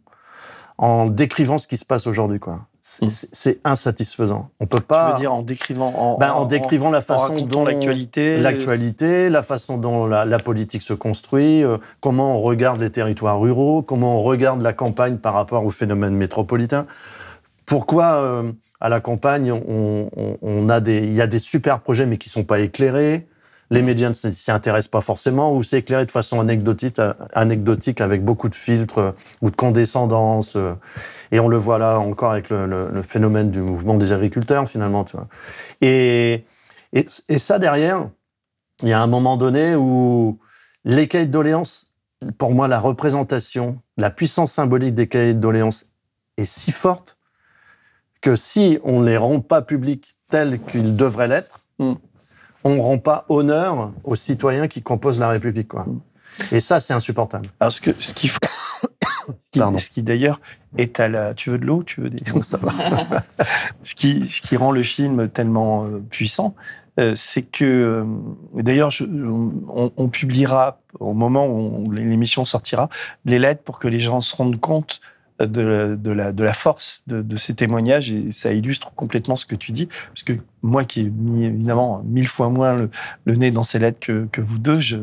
[0.78, 2.40] en décrivant ce qui se passe aujourd'hui.
[2.40, 2.62] quoi.
[2.82, 4.50] C'est c'est insatisfaisant.
[4.62, 5.08] On peut pas.
[5.10, 8.38] Tu veux dire en décrivant, en, Ben, en décrivant la façon dont l'actualité.
[8.38, 13.40] l'actualité, la façon dont la, la politique se construit, euh, comment on regarde les territoires
[13.40, 16.86] ruraux, comment on regarde la campagne par rapport au phénomène métropolitain.
[17.70, 18.52] Pourquoi euh,
[18.82, 22.18] à la campagne on, on- on a des, il y a des super projets mais
[22.18, 23.28] qui sont pas éclairés?
[23.72, 28.02] Les médias ne s'y intéressent pas forcément, ou c'est éclairé de façon anecdotique, euh, anecdotique
[28.02, 29.12] avec beaucoup de filtres euh,
[29.44, 30.56] ou de condescendance.
[30.56, 30.74] euh,
[31.32, 34.68] et on le voit là encore avec le, le- le phénomène du mouvement des agriculteurs,
[34.68, 35.04] finalement.
[35.04, 35.28] Tu vois.
[35.82, 36.46] Et,
[36.94, 38.10] et, et ça, derrière,
[38.82, 40.40] il y a un moment donné où
[40.84, 41.92] les cahiers de doléances,
[42.40, 45.86] pour moi, la représentation, la puissance symbolique des cahiers de doléances
[46.38, 47.19] est si forte
[48.22, 51.98] que si on ne les rend pas publics tels qu'ils devraient l'être, on
[52.76, 55.70] ne rend pas honneur aux citoyens qui composent la République.
[55.70, 55.86] Quoi.
[56.52, 57.50] Et ça, c'est insupportable.
[57.60, 58.40] Alors, ce que- ce qu'il faut.
[59.42, 60.42] Ce qui, ce qui, d'ailleurs
[60.76, 61.34] est à la.
[61.36, 62.24] Tu veux de l'eau Tu veux des.
[62.42, 62.72] Ça va.
[63.84, 66.56] ce, qui, ce qui rend le film tellement euh, puissant,
[67.00, 67.64] euh, c'est que.
[67.64, 68.06] euh,
[68.56, 72.90] d'ailleurs, je- on, on publiera au moment où l'émission sortira
[73.26, 75.00] les lettres pour que les gens se rendent compte
[75.46, 79.88] de, la, force de, ces témoignages et ça illustre complètement ce que tu dis.
[80.14, 82.88] Parce que moi, qui ai mis évidemment mille fois moins
[83.26, 84.98] le, nez dans ces lettres que, vous deux, je,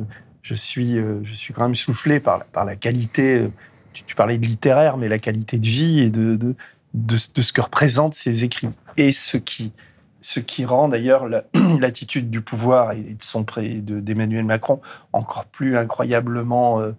[0.54, 3.38] suis, euh, je suis quand même soufflé par, la- par la qualité.
[3.38, 3.48] euh,
[3.92, 8.14] Tu, parlais de littéraire, mais la qualité de vie et de, de, ce que représentent
[8.14, 8.68] ces écrits.
[8.98, 9.72] Et ce qui,
[10.20, 11.44] ce qui rend d'ailleurs la-
[11.80, 13.44] l'attitude du pouvoir et de son
[13.80, 14.80] d'Emmanuel Macron
[15.12, 16.92] encore plus incroyablement euh,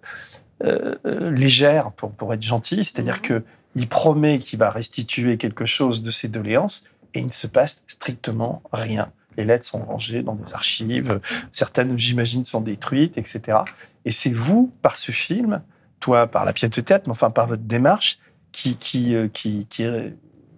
[1.04, 2.84] légère, pour, pour être gentil.
[2.84, 3.44] C'est-à-dire que
[3.76, 7.84] il promet qu'il va restituer quelque chose de ses doléances et il ne se passe
[7.86, 9.10] strictement rien.
[9.36, 11.20] Les lettres sont rangées dans des archives,
[11.52, 13.58] certaines, j'imagine, sont détruites, etc.
[14.04, 15.62] Et c'est vous, par ce film,
[16.00, 18.18] toi, par la pièce de théâtre, mais enfin par votre démarche,
[18.50, 19.84] qui, qui, euh, qui, qui,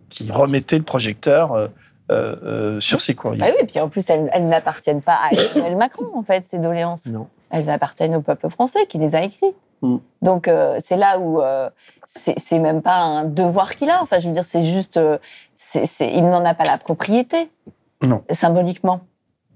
[0.08, 1.68] qui remettez le projecteur euh,
[2.10, 3.40] euh, euh, sur ces courriers.
[3.40, 6.46] Bah oui, et puis en plus, elles, elles n'appartiennent pas à Emmanuel Macron, en fait,
[6.46, 7.08] ces doléances.
[7.50, 9.56] Elles appartiennent au peuple français qui les a écrites.
[9.82, 9.96] Mm.
[10.22, 11.70] Donc, euh, c'est là où euh,
[12.06, 14.02] c'est même pas un devoir qu'il a.
[14.02, 14.96] Enfin, je veux dire, c'est juste.
[14.96, 15.18] euh,
[16.00, 17.50] il n'en a pas la propriété,
[18.02, 18.22] Non.
[18.30, 19.00] symboliquement.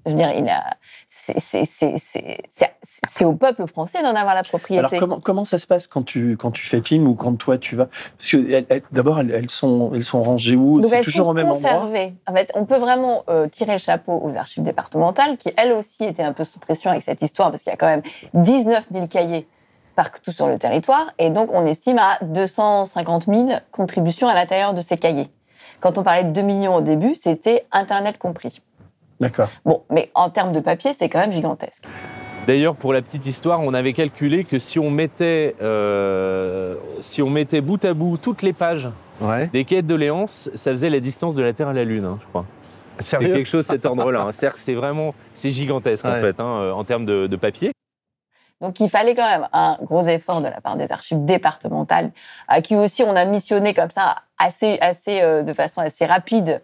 [0.06, 0.76] Je veux dire, il a.
[1.08, 4.80] c'est- au peuple français d'en avoir la propriété.
[4.86, 7.56] Alors comment, comment ça se passe quand tu, quand tu fais film ou quand toi
[7.56, 7.88] tu vas?
[8.18, 10.82] Parce que d'abord elles, elles sont, elles sont rangées où?
[10.82, 11.70] C'est toujours sont au même endroit?
[11.70, 12.14] conservées.
[12.26, 16.04] En fait, on peut vraiment euh, tirer le chapeau aux archives départementales, qui elles aussi
[16.04, 18.02] étaient un peu sous pression avec cette histoire, parce qu'il y a quand même
[18.34, 19.46] 19 000 cahiers
[19.94, 24.80] partout sur le territoire, et donc on estime à 250 000 contributions à l'intérieur de
[24.80, 25.28] ces cahiers.
[25.80, 28.60] Quand on parlait de 2 millions au début, c'était Internet compris.
[29.20, 29.48] D'accord.
[29.64, 31.84] Bon, mais en termes de papier, c'est quand même gigantesque.
[32.46, 37.30] D'ailleurs, pour la petite histoire, on avait calculé que si on mettait, euh, si on
[37.30, 38.88] mettait bout à bout toutes les pages
[39.52, 42.18] des quêtes de Léance, ça faisait la distance de la Terre à la Lune, hein,
[42.20, 42.44] je crois.
[42.98, 44.26] C'est quelque chose de cet ordre-là.
[44.28, 44.32] hein.
[44.32, 47.72] C'est vraiment, c'est gigantesque en fait, hein, en termes de, de papier.
[48.64, 52.10] Donc il fallait quand même un gros effort de la part des archives départementales,
[52.48, 56.62] à qui aussi on a missionné comme ça assez, assez euh, de façon assez rapide,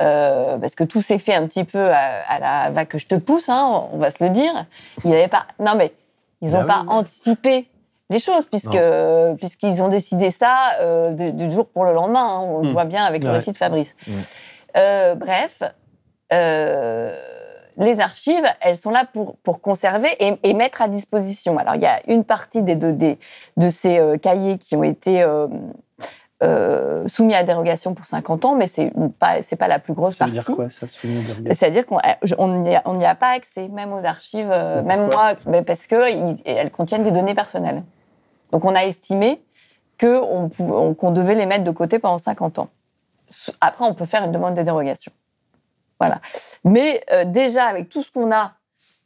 [0.00, 3.06] euh, parce que tout s'est fait un petit peu à, à la va que je
[3.06, 4.64] te pousse, hein, on va se le dire.
[5.04, 5.92] Il y avait pas, non mais
[6.40, 7.68] ils n'ont Ah pas anticipé
[8.08, 8.78] les choses puisque
[9.38, 12.24] puisqu'ils ont décidé ça euh, du jour pour le lendemain.
[12.24, 12.40] hein.
[12.40, 12.72] on le Hmm.
[12.72, 13.94] voit bien avec le récit de Fabrice.
[14.76, 15.62] Euh, bref,
[16.32, 17.14] euh,
[17.76, 21.58] les archives, elles sont là pour, pour conserver et, et mettre à disposition.
[21.58, 23.18] Alors, il y a une partie des, de, des-
[23.56, 25.46] de ces euh, cahiers qui ont été euh,
[26.42, 30.16] euh, soumis à dérogation pour 50 ans, mais c'est pas, c'est pas la plus grosse
[30.16, 30.46] Ça veut partie.
[30.48, 31.54] dire quoi ça soumis à dérogation?
[31.54, 31.98] C'est-à-dire qu'on
[32.38, 35.62] on n'y a, on n'y a pas accès, même aux archives, euh, même moi, mais
[35.62, 37.82] parce qu'elles contiennent des données personnelles.
[38.50, 39.40] Donc on a estimé
[39.98, 42.68] que on pou- on- qu'on devait les mettre de côté pendant 50 ans.
[43.60, 45.12] Après, on peut faire une demande de dérogation.
[46.06, 46.20] Voilà.
[46.64, 48.52] Mais euh, déjà, avec tout ce qu'on a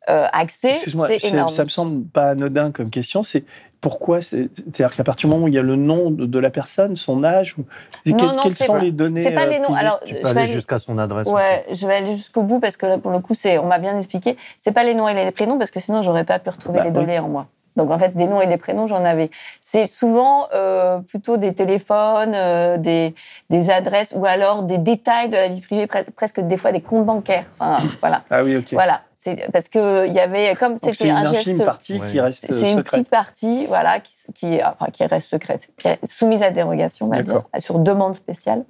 [0.09, 1.49] euh, accès, c'est énorme.
[1.49, 3.23] ça me semble pas anodin comme question.
[3.25, 3.45] C'est
[3.81, 6.39] pourquoi c'est- C'est-à-dire qu'à partir du moment où il y a le nom de, de
[6.39, 7.63] la personne, son âge, ou,
[8.07, 9.75] Non, quelles, non, quelles c'est sont pas- les données c'est pas euh, les noms.
[9.75, 11.29] Alors, Tu je peux vais aller aller- jusqu'à son adresse.
[11.29, 13.67] en Ouais, je vais aller jusqu'au bout parce que là, pour le coup, c'est, on
[13.67, 14.37] m'a bien expliqué.
[14.59, 16.85] C'est pas les noms et les prénoms parce que sinon, j'aurais pas pu retrouver Bah,
[16.85, 16.95] les oui.
[16.95, 17.47] données en moi.
[17.77, 19.31] Donc, en fait, des noms et des prénoms, j'en avais.
[19.61, 23.15] C'est souvent euh, plutôt des téléphones, euh, des,
[23.51, 26.81] des adresses ou alors des détails de la vie privée, pre- presque des fois des
[26.81, 27.45] comptes bancaires.
[27.53, 28.23] Enfin, voilà.
[28.31, 28.73] Ah oui, ok.
[28.73, 29.03] Voilà.
[29.13, 31.49] C'est parce que il y avait comme c'était c'est une un geste.
[31.49, 35.69] infime partie qui reste C'est une petite partie, voilà, qui, qui, enfin, qui reste secrète,
[35.77, 38.65] qui est soumise à dérogation, on va dire, sur demande spéciale.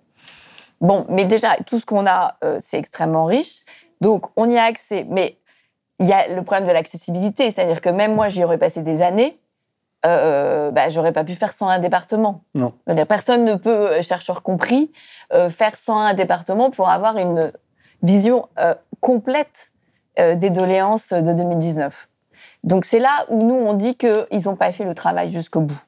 [0.81, 3.63] Bon, mais déjà, tout ce qu'on a, euh, c'est extrêmement riche.
[4.01, 5.05] Donc, on y a accès.
[5.09, 5.37] Mais
[6.01, 7.51] il y a le problème de l'accessibilité.
[7.51, 9.39] C'est-à-dire que même moi, j'y aurais passé des années.
[10.05, 12.43] Euh, bah, j'aurais pas pu faire 101 départements.
[12.55, 12.73] Non.
[13.09, 14.93] Personne ne peut, euh, chercheur compris,
[15.33, 17.51] euh, faire 101 départements pour avoir une
[18.03, 19.71] vision euh, complète
[20.19, 22.09] euh, des doléances de 2019.
[22.63, 25.81] Donc c'est là où nous, on dit qu'ils n'ont pas fait le travail jusqu'au bout.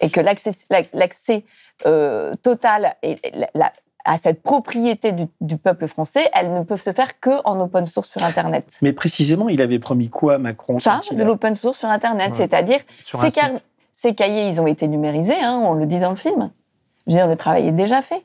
[0.00, 1.44] Et que l'accès
[1.86, 3.72] euh, total et la- la-
[4.04, 8.08] à cette propriété du, du peuple français, elles ne peuvent se faire qu'en open source
[8.10, 8.78] sur Internet.
[8.82, 12.36] Mais précisément, il avait promis quoi, Macron Ça, de a- l'open source sur Internet, Ouais.
[12.36, 13.40] c'est-à-dire ces,
[13.92, 16.50] ces cahiers, ils ont été numérisés, hein, on le dit dans le film.
[17.06, 18.24] Je veux dire, le travail est déjà fait.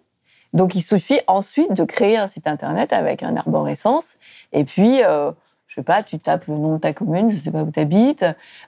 [0.53, 4.17] Donc, il suffit ensuite de créer un site Internet avec un arborescence,
[4.51, 5.31] et puis, euh,
[5.67, 7.79] je sais pas, tu tapes le nom de ta commune, je sais pas où tu
[7.79, 8.25] habites,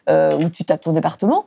[0.08, 1.46] ou tu tapes ton département.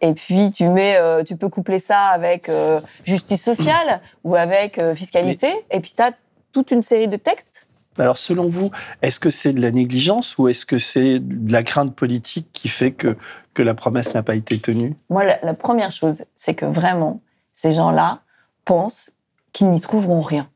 [0.00, 4.78] Et puis, tu, mets, euh, tu peux coupler ça avec euh, justice sociale ou avec
[4.78, 6.12] euh, fiscalité, et puis tu as
[6.52, 7.66] toute une série de textes
[7.98, 8.70] Alors, selon vous,
[9.02, 12.68] est-ce que c'est de la négligence ou est-ce que c'est de la crainte politique qui
[12.68, 13.16] fait que,
[13.54, 14.96] que la promesse n'a pas été tenue?
[15.10, 17.20] Moi, la, la première chose, c'est que vraiment,
[17.52, 18.20] ces gens-là
[18.64, 19.10] pensent
[19.52, 20.48] qu'ils n'y trouveront rien.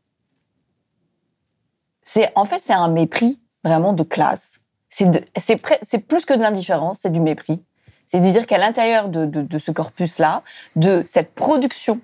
[2.02, 4.60] C'est, en fait, c'est un mépris vraiment de classe.
[4.88, 7.64] C'est plus que de l'indifférence, c'est du mépris.
[8.12, 10.42] C'est de dire qu'à l'intérieur de, de- de ce corpus-là,
[10.76, 11.98] de cette production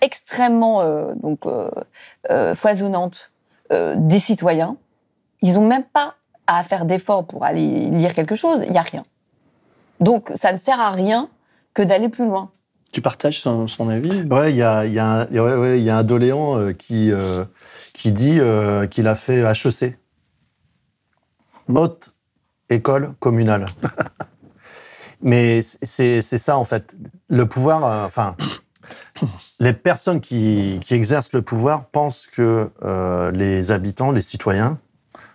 [0.00, 1.70] extrêmement euh, donc, euh,
[2.30, 3.30] euh, foisonnante
[3.70, 4.76] euh, des citoyens,
[5.42, 6.16] ils n'ont même pas
[6.48, 9.04] à faire d'efforts pour aller lire quelque chose, il n'y a rien.
[10.00, 11.28] Donc, ça ne sert à rien
[11.72, 12.50] que d'aller plus loin.
[12.92, 14.22] Tu partages son, son avis?
[14.24, 16.58] Ouais, il y a, il y, a un- ouais, ouais, il y a un doléant
[16.58, 17.44] euh, qui, euh,
[17.92, 19.96] qui dit euh, qu'il a fait HEC.
[21.72, 22.10] Haute
[22.68, 23.68] école communale.
[25.24, 26.94] Mais c'est ça, en fait.
[27.30, 28.36] Le pouvoir, euh, enfin,
[29.58, 34.78] les personnes qui, qui exercent le pouvoir pensent que euh, les habitants, les citoyens,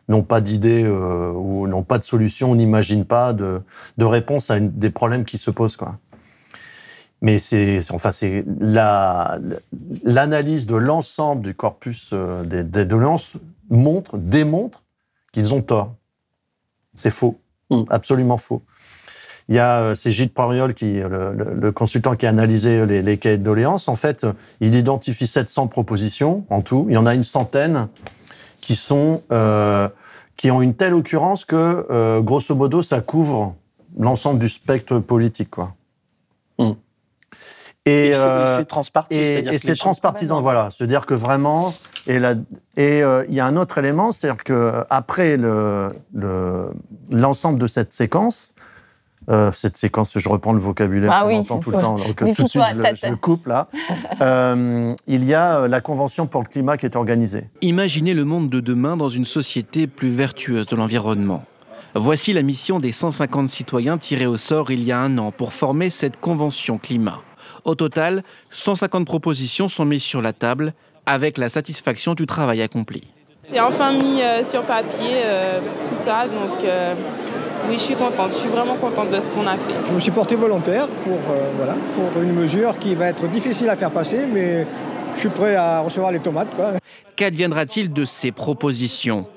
[0.08, 3.62] n'ont pas d'idée euh, ou n'ont pas de solution, n'imaginent pas de,
[3.98, 5.98] de réponse à une- des problèmes qui se posent, quoi.
[7.22, 9.40] Mais c'est, enfin, c'est la,
[10.04, 12.14] l'analyse de l'ensemble du corpus
[12.46, 13.34] des, des doléances
[13.70, 14.84] montre, démontre
[15.34, 15.96] qu'ils ont tort.
[16.94, 17.38] C'est faux,
[17.90, 18.62] absolument faux.
[19.50, 22.86] Il y a, euh, c'est Gilles Poiriol, qui, le, le- le consultant qui a analysé
[22.86, 23.88] les, les cahiers de doléances.
[23.88, 26.86] En fait, euh, il identifie 700 propositions en tout.
[26.88, 27.88] Il y en a une centaine
[28.62, 29.90] qui sont, euh,
[30.38, 33.56] qui ont une telle occurrence que, euh, grosso modo, ça couvre
[33.98, 35.74] l'ensemble du spectre politique, quoi.
[37.86, 40.70] Et c'est- euh, et c'est transpartisan, et- et c'est transpartisan, voilà.
[40.70, 41.74] C'est-à-dire que vraiment,
[42.06, 42.18] et
[42.78, 46.70] et euh, il y a un autre élément, c'est-à-dire que après le le-
[47.10, 48.54] l'ensemble de cette séquence,
[49.30, 52.22] euh, cette séquence, je reprends le vocabulaire Ah qu'on oui, entend tout le temps, donc
[52.22, 53.68] mais tout de suite je le, je le coupe là.
[54.22, 57.46] Euh, il y a euh, la convention pour le climat qui est organisée.
[57.62, 61.46] Imaginez le monde de demain dans une société plus vertueuse de l'environnement.
[61.96, 65.54] Voici la mission des 150 citoyens tirés au sort il y a un an pour
[65.54, 67.22] former cette convention climat.
[67.64, 70.74] Au total, 150 propositions sont mises sur la table
[71.06, 73.04] avec la satisfaction du travail accompli.
[73.52, 76.26] C'est enfin mis euh, sur papier, euh, tout ça.
[76.28, 76.94] Donc, euh,
[77.70, 78.32] oui, je suis contente.
[78.32, 79.74] Je suis vraiment contente de ce qu'on a fait.
[79.88, 83.70] Je me suis porté volontaire pour, euh, voilà, pour une mesure qui va être difficile
[83.70, 84.66] à faire passer, mais
[85.14, 86.50] je suis prêt à recevoir les tomates.
[87.16, 89.28] Qu'adviendra-t-il de ces propositions?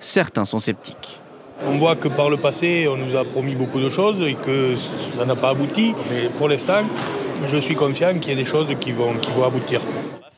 [0.00, 1.20] Certains sont sceptiques.
[1.66, 4.74] On voit que par le passé, on nous a promis beaucoup de choses et que
[5.16, 5.94] ça n'a pas abouti.
[6.10, 6.82] Mais pour l'instant,
[7.44, 9.80] je suis confiant qu'il y a des choses qui vont, qui vont aboutir.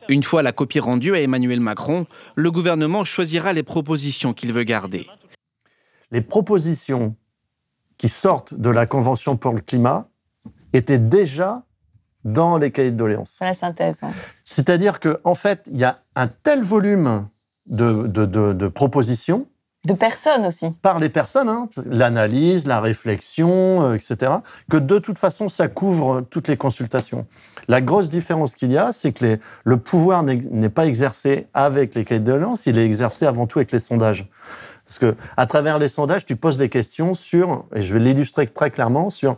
[0.07, 4.63] Une fois la copie rendue à Emmanuel Macron, le gouvernement choisira les propositions qu'il veut
[4.63, 5.07] garder.
[6.11, 7.15] Les propositions
[7.97, 10.07] qui sortent de la convention pour le climat
[10.73, 11.63] étaient déjà
[12.23, 13.37] dans les cahiers de doléances.
[13.39, 14.01] La synthèse.
[14.43, 17.27] C'est-à-dire qu'en en fait, il y a un tel volume
[17.67, 19.45] de, de- de- de propositions.
[19.85, 20.71] De personnes aussi.
[20.81, 24.31] Par les personnes, hein, l'analyse, la réflexion, euh, etc.,
[24.71, 27.27] que de toute façon, ça couvre toutes les consultations.
[27.67, 31.93] La grosse différence qu'il y a, c'est que les- le pouvoir n'est pas exercé avec
[31.93, 34.27] les cahiers de doléances, il est exercé avant tout avec les sondages.
[34.85, 38.47] Parce que à travers les sondages, tu poses des questions sur, et je vais l'illustrer
[38.47, 39.37] très clairement, sur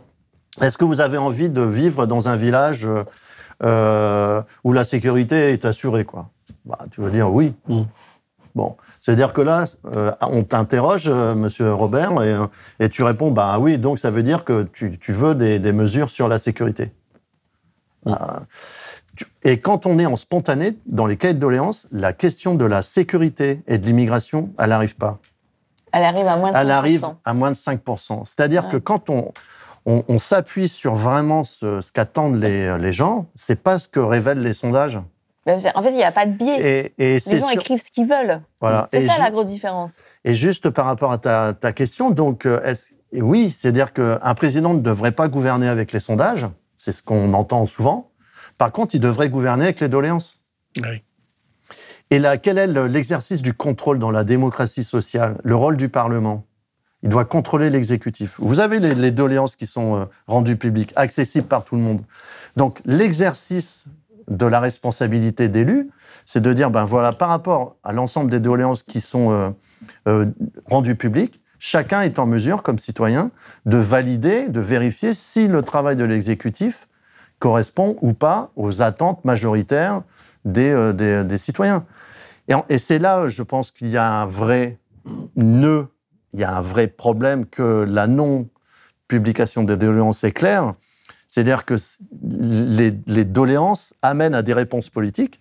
[0.60, 3.04] est-ce que vous avez envie de vivre dans un village euh,
[3.64, 6.30] euh, où la sécurité est assurée quoi?
[6.64, 7.54] Bah, Tu vas dire oui.
[8.54, 12.36] Bon, c'est-à-dire que là, euh, on t'interroge, euh, Monsieur Robert, et,
[12.84, 15.72] et tu réponds bah oui, donc ça veut dire que tu, tu veux des, des
[15.72, 16.90] mesures sur la sécurité.
[18.06, 18.14] Euh,
[19.16, 22.64] tu- et quand on est en spontané, dans les cahiers de doléances, la question de
[22.64, 25.18] la sécurité et de l'immigration, elle n'arrive pas
[25.92, 26.60] Elle arrive à moins de 5%.
[26.60, 28.24] elle arrive à moins de 5%.
[28.24, 28.70] C'est-à-dire Ouais.
[28.72, 29.32] que quand on,
[29.86, 34.00] on, on s'appuie sur vraiment ce, ce qu'attendent les, les gens, c'est pas ce que
[34.00, 34.98] révèlent les sondages.
[35.46, 36.92] En fait, il n'y a pas de biais.
[36.98, 38.42] les gens écrivent ce qu'ils veulent.
[38.60, 38.86] Voilà.
[38.92, 39.92] C'est ça la grosse différence.
[40.24, 42.60] Et juste par rapport à ta, ta question, donc, euh,
[43.14, 46.44] oui, c'est-à-dire qu'un président ne devrait pas gouverner avec les sondages,
[46.76, 48.10] c'est ce qu'on entend souvent.
[48.58, 50.42] Par contre, il devrait gouverner avec les doléances.
[50.76, 51.02] Oui.
[52.10, 55.38] Et là, quel est l'exercice du contrôle dans la démocratie sociale?
[55.44, 56.44] Le rôle du Parlement
[57.02, 58.36] il doit contrôler l'exécutif.
[58.38, 62.02] Vous avez les, doléances qui sont euh, rendues publiques, accessibles par tout le monde.
[62.56, 63.84] Donc l'exercice
[64.28, 65.88] de la responsabilité d'élu,
[66.24, 69.50] c'est de dire, ben voilà, par rapport à l'ensemble des doléances qui sont euh,
[70.08, 70.26] euh,
[70.66, 73.30] rendues publiques, chacun est en mesure, comme citoyen,
[73.64, 76.88] de valider, de vérifier si le travail de l'exécutif
[77.38, 80.02] correspond ou pas aux attentes majoritaires
[80.44, 81.84] des, des, citoyens.
[82.68, 84.78] Et, c'est là, je pense qu'il y a un vrai
[85.36, 85.88] nœud
[86.34, 90.74] il y a un vrai problème que la non-publication des doléances est claire.
[91.26, 91.74] C'est-à-dire que
[92.22, 95.40] les, doléances amènent à des réponses politiques.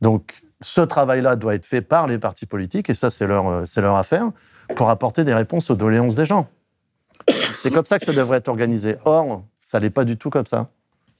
[0.00, 3.96] Donc, ce travail-là doit être fait par les partis politiques, et ça, c'est leur, leur
[3.96, 4.30] affaire,
[4.76, 6.48] pour apporter des réponses aux doléances des gens.
[7.56, 8.96] C'est comme ça que ça devrait être organisé.
[9.04, 10.68] Or, ça n'est pas du tout comme ça.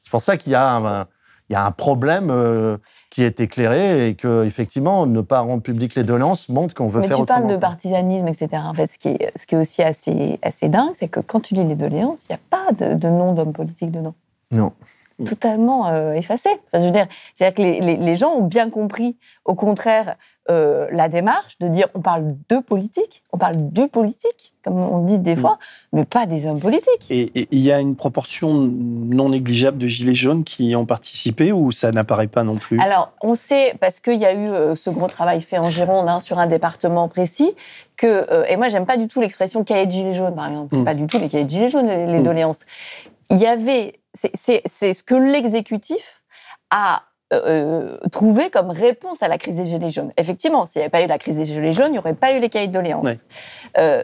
[0.03, 1.07] C'est pour ça qu'il y a un,
[1.51, 2.77] il y a un problème euh,
[3.11, 7.01] qui est éclairé et que effectivement ne pas rendre public les doléances montre qu'on veut
[7.01, 7.41] Mais faire tu autrement.
[7.41, 8.49] parles de partisanisme, etc.
[8.65, 11.41] En fait, ce qui est, ce qui est aussi assez, assez dingue, c'est que quand
[11.41, 14.15] tu lis les doléances, il n'y a pas de, de nom d'homme politique dedans.
[14.53, 14.73] Non.
[15.25, 16.49] Totalement euh, effacé.
[16.49, 20.17] Enfin, je veux dire, c'est-à-dire que les, les, les, gens ont bien compris, au contraire,
[20.51, 25.05] euh, la démarche de dire on parle de politique, on parle du politique, comme on
[25.05, 25.41] dit des mm.
[25.41, 25.59] fois,
[25.93, 27.07] mais pas des hommes politiques.
[27.11, 31.71] Et il y a une proportion non négligeable de gilets jaunes qui ont participé ou
[31.71, 32.81] ça n'apparaît pas non plus?
[32.81, 36.09] Alors, on sait, parce qu'il y a eu euh, ce gros travail fait en Gironde
[36.09, 37.55] hein, sur un département précis,
[37.99, 40.69] que, euh, et moi j'aime pas du tout l'expression cahier de gilets jaunes, par exemple,
[40.73, 40.85] c'est mm.
[40.85, 42.23] pas du tout les cahiers de gilets jaunes, les, les mm.
[42.23, 42.61] doléances.
[43.31, 46.23] Il y avait c'est ce que l'exécutif
[46.71, 47.03] a
[47.33, 50.13] euh, euh, trouvé comme réponse à la crise des Gilets jaunes.
[50.17, 52.33] Effectivement, s'il n'y avait pas eu la crise des Gilets jaunes, il n'y aurait pas
[52.33, 53.25] eu les cahiers de doléances.
[53.77, 54.03] Euh,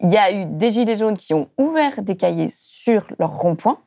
[0.00, 3.78] il y a eu des Gilets jaunes qui ont ouvert des cahiers sur leur rond-point.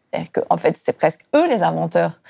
[0.50, 2.22] En fait, c'est presque eux les inventeurs,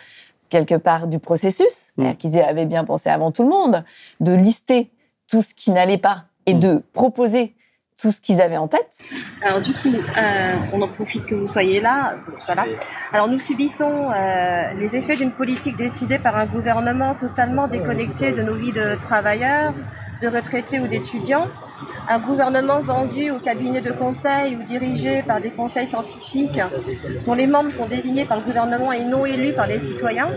[0.49, 1.89] quelque part, du processus.
[1.97, 2.13] Mm.
[2.13, 3.83] Qu'ils avaient bien pensé avant tout le monde,
[4.19, 4.89] de lister
[5.27, 6.59] tout ce qui n'allait pas et mm.
[6.59, 7.55] de proposer
[7.99, 8.99] tout ce qu'ils avaient en tête.
[9.41, 12.15] Alors du coup, euh, on en profite que vous soyez là.
[12.45, 12.65] Voilà.
[13.11, 18.43] Alors nous subissons euh, les effets d'une politique décidée par un gouvernement totalement déconnecté de
[18.43, 19.73] nos vies de travailleurs,
[20.21, 21.47] de retraités ou d'étudiants.
[22.07, 26.59] Un gouvernement vendu au cabinet de conseil ou dirigé par des conseils scientifiques
[27.25, 30.29] dont les membres sont désignés par le gouvernement et non élus par les citoyens.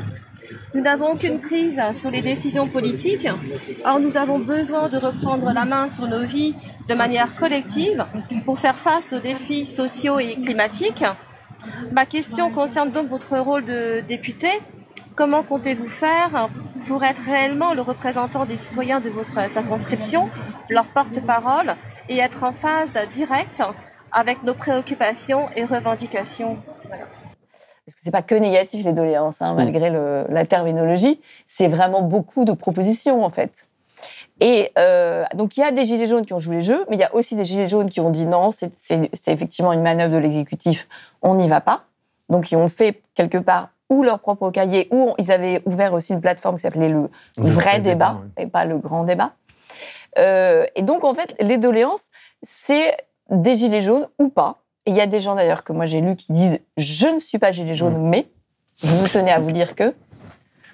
[0.74, 3.26] Nous n'avons aucune prise sur les décisions politiques.
[3.84, 6.54] Or, nous avons besoin de reprendre la main sur nos vies
[6.91, 8.05] de manière collective
[8.45, 11.05] pour faire face aux défis sociaux et climatiques.
[11.93, 14.49] Ma question concerne donc votre rôle de député.
[15.14, 16.49] Comment comptez-vous faire
[16.88, 20.30] pour être réellement le représentant des citoyens de votre circonscription,
[20.68, 21.76] leur porte-parole
[22.09, 23.62] et être en phase directe
[24.11, 26.59] avec nos préoccupations et revendications?
[26.88, 32.45] Parce que c'est pas que négatif les doléances, hein, malgré la terminologie, c'est vraiment beaucoup
[32.45, 33.68] de propositions en fait.
[34.41, 36.97] Et euh, donc, il y a des gilets jaunes qui ont joué les jeux, mais
[36.97, 38.72] il y a aussi des gilets jaunes qui ont dit non, c'est
[39.26, 40.88] effectivement une manœuvre de l'exécutif,
[41.22, 41.84] on n'y va pas.
[42.28, 46.12] Donc, ils ont fait quelque part ou leur propre cahier, ou ils avaient ouvert aussi
[46.12, 49.32] une plateforme qui s'appelait le, vrai, débat, et pas le grand débat.
[50.16, 52.09] Euh, et donc, en fait, les doléances,
[52.43, 52.97] c'est
[53.30, 54.59] des gilets jaunes ou pas.
[54.86, 57.18] Et il y a des gens d'ailleurs que moi j'ai lus qui disent je ne
[57.18, 58.26] suis pas gilet jaune, mais
[58.82, 59.95] je vous tenais à vous dire que.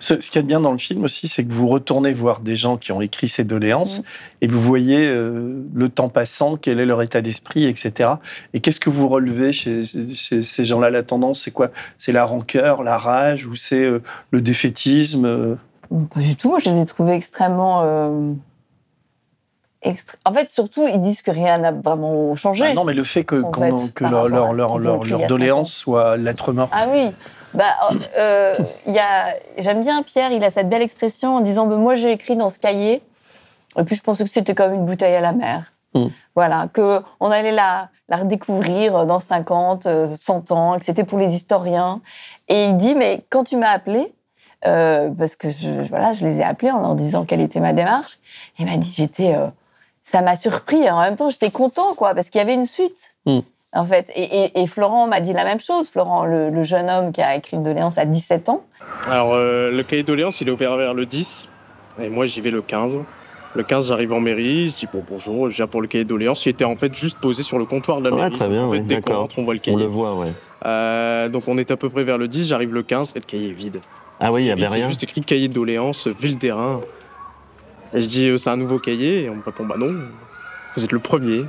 [0.00, 2.12] Ce, ce qu'il y a de bien dans le film aussi, c'est que vous retournez
[2.12, 4.02] voir des gens qui ont écrit ces doléances
[4.40, 8.10] et vous voyez euh, le temps passant, quel est leur état d'esprit, etc.
[8.52, 9.82] Et qu'est-ce que vous relevez chez,
[10.14, 10.90] ces gens-là?
[10.90, 11.70] La tendance, c'est quoi?
[11.98, 15.54] C'est la rancœur, la rage ou c'est euh, le défaitisme euh?
[16.12, 16.50] Pas du tout.
[16.50, 17.82] Moi, je les ai trouvés extrêmement.
[20.24, 22.64] En fait, surtout, ils disent que rien n'a vraiment changé.
[22.66, 23.42] Ah non, mais le fait que,
[23.92, 26.68] que leur, leur, leur, leur doléance soit l'être mort.
[26.72, 27.10] Ah oui,
[27.56, 27.74] bah,
[28.18, 28.54] euh,
[29.58, 32.50] j'aime bien Pierre, il a cette belle expression en disant bah, Moi, j'ai écrit dans
[32.50, 33.02] ce cahier,
[33.78, 35.72] et puis je pensais que c'était comme une bouteille à la mer.
[35.94, 36.08] Hmm.
[36.34, 39.84] Voilà, qu'on allait la, la redécouvrir dans 50,
[40.14, 42.02] 100 euh, ans, que c'était pour les historiens.
[42.48, 44.12] Et il dit Mais quand tu m'as appelé,
[44.66, 47.72] euh, parce que je, voilà, je les ai appelés en leur disant quelle était ma
[47.72, 48.18] démarche,
[48.58, 49.34] il m'a dit J'étais.
[50.02, 50.90] ça m'a surpris.
[50.90, 53.14] En même temps, j'étais content, quoi, parce qu'il y avait une suite.
[53.24, 53.40] Hmm
[53.76, 54.10] en fait.
[54.14, 55.88] Et, Florent m'a dit la même chose.
[55.88, 58.64] Florent, le, jeune homme qui a écrit une doléance à 17 ans.
[59.08, 61.48] Alors, euh, le cahier de doléance, il est ouvert vers le 10.
[62.00, 63.00] Et moi, j'y vais le 15.
[63.54, 66.08] Le 15, j'arrive en mairie, je dis bon, bonjour, je viens pour le cahier de
[66.08, 66.44] doléance.
[66.44, 68.30] Il était en fait juste posé sur le comptoir de la mairie.
[68.30, 69.76] très bien, on voit le cahier.
[69.76, 70.32] On le voit, ouais.
[70.66, 73.24] Euh, donc on est à peu près vers le 10, j'arrive le 15 et le
[73.24, 73.80] cahier est vide.
[74.20, 74.88] Ah oui, il y Et avait vite, C'est rien.
[74.88, 76.80] juste écrit cahier de doléances, ville terrain.
[77.94, 79.24] Et je dis, euh, c'est un nouveau cahier.
[79.24, 79.94] Et on me répond, bah non,
[80.76, 81.44] vous êtes le premier.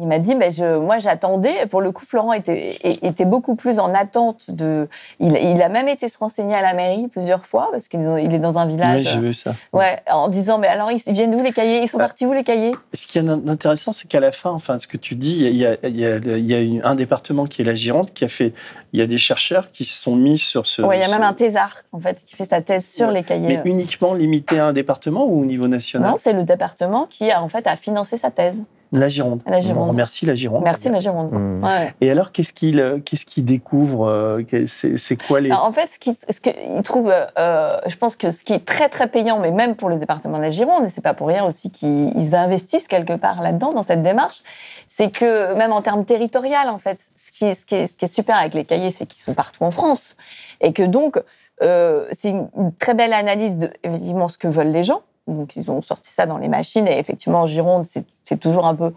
[0.00, 1.66] Il m'a dit, mais je, moi j'attendais.
[1.66, 4.88] Pour le coup, Florent était, était beaucoup plus en attente de.
[5.20, 8.24] Il, il a même été se renseigner à la mairie plusieurs fois parce qu'il est
[8.24, 9.02] il est dans un village.
[9.04, 9.54] Oui, j'ai vu ça.
[9.72, 11.80] Ouais, en disant, mais alors ils viennent d'où les cahiers?
[11.80, 12.74] Ils sont partis où les cahiers?
[12.92, 15.64] ce qui est d'intéressant, c'est qu'à la fin, enfin, ce que tu dis, il y
[15.64, 18.24] a, il y a- il y a une- un département qui est la Gironde qui
[18.24, 18.52] a fait.
[18.92, 20.82] Il y a des chercheurs qui se sont mis sur ce.
[20.82, 23.12] Ouais, il y a ce- même un thésard en fait qui fait sa thèse sur
[23.12, 23.60] les cahiers.
[23.64, 26.10] Mais uniquement limité à un département ou au niveau national?
[26.10, 28.62] Non, c'est le département qui a en fait a financé sa thèse.
[28.94, 29.42] La Gironde.
[29.46, 29.88] La Gironde.
[29.88, 30.62] On remercie la Gironde.
[30.62, 31.32] Merci la Gironde.
[31.32, 31.64] Mmh.
[31.64, 31.94] Ouais.
[32.00, 35.50] Et alors, qu'est-ce qu'il euh, qu'est-ce qu'il découvre euh, C'est quoi les.
[35.50, 39.08] Alors, en fait, ce qu'il trouve, euh, je pense que ce qui est très très
[39.08, 41.72] payant, mais même pour le département de la Gironde, et c'est pas pour rien aussi
[41.72, 44.42] qu'ils ils investissent quelque part là-dedans, dans cette démarche,
[44.86, 47.96] c'est que même en termes territorial, en fait, ce qui est, ce qui est, ce
[47.96, 50.14] qui est super avec les cahiers, c'est qu'ils sont partout en France.
[50.60, 51.20] Et que donc,
[51.62, 55.02] euh, c'est une, une très belle analyse de, effectivement, ce que veulent les gens.
[55.26, 58.74] Donc, ils ont sorti ça dans les machines, et effectivement, en Gironde, c'est toujours un
[58.74, 58.92] peu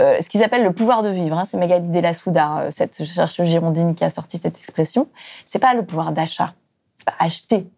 [0.00, 1.38] euh, ce qu'ils appellent le pouvoir de vivre.
[1.38, 1.44] hein.
[1.44, 5.06] C'est Magali Della Souda, euh, cette chercheuse girondine qui a sorti cette expression.
[5.46, 6.54] C'est pas le pouvoir d'achat,
[6.96, 7.68] c'est pas acheter,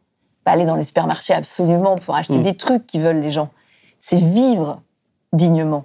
[0.45, 2.43] pas aller dans les supermarchés absolument pour acheter Mm.
[2.43, 3.51] des trucs qui veulent les gens.
[3.99, 4.81] C'est vivre
[5.35, 5.85] dignement.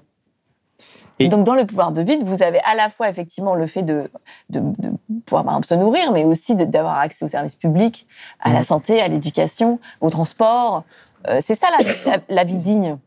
[1.20, 4.10] Donc, dans le pouvoir de vivre, vous avez à la fois effectivement le fait de,
[4.50, 4.92] de, de
[5.26, 8.06] pouvoir par exemple, se nourrir, mais aussi d'avoir accès aux services publics,
[8.42, 10.84] à la santé, à l'éducation, au transport.
[11.30, 12.98] Euh, c'est ça la, la- la vie digne.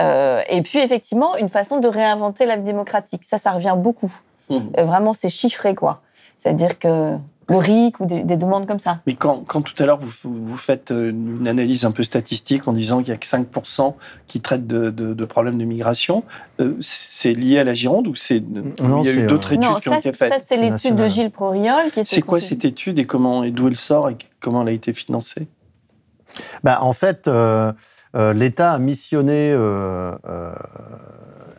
[0.00, 3.24] Euh, et puis effectivement, une façon de réinventer la vie démocratique.
[3.24, 4.12] Ça, ça revient beaucoup.
[4.50, 6.02] Euh, vraiment, c'est chiffré, quoi.
[6.38, 7.16] C'est-à-dire que
[7.48, 9.00] le RIC ou des, des demandes comme ça.
[9.06, 12.72] Mais quand, quand tout à l'heure vous, vous faites une analyse un peu statistique en
[12.72, 13.94] disant qu'il n'y a que 5%
[14.26, 16.24] qui traitent de, de- de problèmes de migration,
[16.60, 19.52] euh, c'est lié à la Gironde ou c'est Non, il y a c'est, eu d'autres
[19.52, 21.90] euh, études Non, qui ça, ont été faites ça c'est l'étude de Gilles Proriol.
[21.92, 24.72] qui C'est quoi cette étude et comment et d'où elle sort et comment elle a
[24.72, 25.46] été financée?
[26.62, 27.72] Bah, en fait, euh,
[28.16, 30.52] euh, l'État a missionné euh, euh,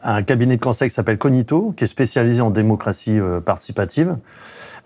[0.03, 4.17] un cabinet de conseil qui s'appelle Cognito, qui est spécialisé en démocratie euh, participative.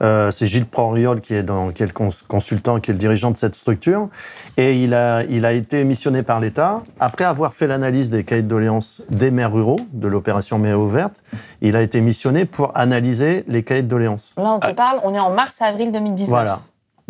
[0.02, 3.00] Euh, c'est Gilles Proriol qui est, dans, qui est le cons- consultant, qui est le
[3.00, 4.08] dirigeant de cette structure.
[4.56, 6.84] Et il a, il a été missionné par l'État.
[7.02, 11.22] Après avoir fait l'analyse des cahiers de doléances des maires ruraux, de l'opération Maire ouverte,
[11.60, 14.32] il a été missionné pour analyser les cahiers de doléances.
[14.38, 16.30] Là, on te parle, on est en mars-avril 2019.
[16.30, 16.60] Voilà.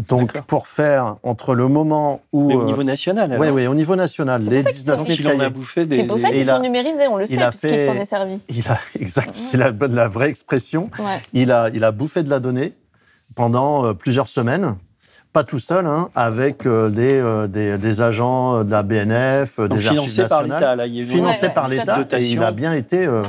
[0.08, 2.48] Donc, pour faire entre le moment où.
[2.48, 4.42] Mais au niveau national, Oui, oui, au niveau national.
[4.44, 5.50] C'est Les pour ça qu'ils 19 sont- 000 Il en a cahiers.
[5.50, 5.96] bouffé des.
[5.98, 8.40] C'est pour ça qu'ils il sont a- numérisés, on le sait, puisqu'ils sont desservis.
[8.48, 10.90] Il a, exact, c'est la, bonne- la vraie expression.
[11.00, 11.06] Ouais.
[11.34, 12.74] Il, a, il a bouffé de la donnée
[13.36, 14.78] pendant euh, plusieurs semaines.
[15.32, 19.78] Pas tout seul, hein, avec euh, des, euh, des, des agents de la BNF, Donc
[19.78, 20.60] des archives financé par nationales.
[20.60, 23.06] l'État, là, il y a eu- Financé Ouais, par l'État, et il a bien été
[23.06, 23.22] euh,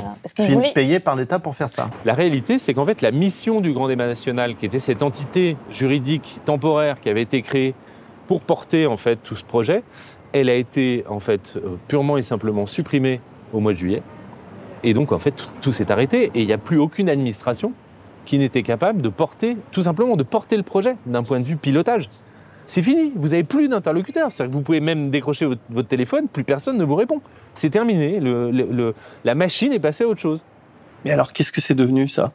[0.73, 1.91] payé par l'État pour faire ça.
[2.03, 5.57] La réalité, c'est qu'en fait, la mission du grand débat national, qui était cette entité
[5.69, 7.75] juridique temporaire qui avait été créée
[8.27, 9.83] pour porter en fait tout ce projet,
[10.33, 13.21] elle a été en fait purement et simplement supprimée
[13.53, 14.01] au mois de juillet.
[14.83, 17.73] Et donc en fait, tout, tout s'est arrêté et il n'y a plus aucune administration
[18.25, 21.55] qui n'était capable de porter, tout simplement, de porter le projet d'un point de vue
[21.57, 22.09] pilotage.
[22.67, 24.31] C'est fini, vous n'avez plus d'interlocuteur.
[24.31, 27.21] C'est-à-dire que vous pouvez même décrocher votre, votre téléphone, plus personne ne vous répond.
[27.55, 28.95] C'est terminé, le- le- le-
[29.25, 30.45] la machine est passée à autre chose.
[31.03, 32.31] Mais alors, qu'est-ce que c'est devenu ça?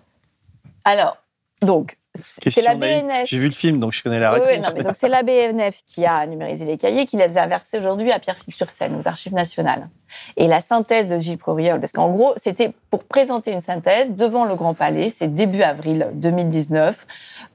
[0.85, 1.17] Alors,
[1.63, 2.75] donc, c'est la.
[2.75, 3.27] BNF.
[3.27, 4.49] J'ai vu le film, donc je connais la réponse.
[4.51, 7.47] oui, non, mais donc c'est la BNF qui a numérisé les cahiers, qui les a
[7.47, 9.89] versés aujourd'hui à Pierrefitte-sur-Seine, aux Archives nationales.
[10.37, 14.45] Et la synthèse de Gilles Proriol, parce qu'en gros, c'était pour présenter une synthèse devant
[14.45, 17.07] le Grand Palais, c'est début avril 2019.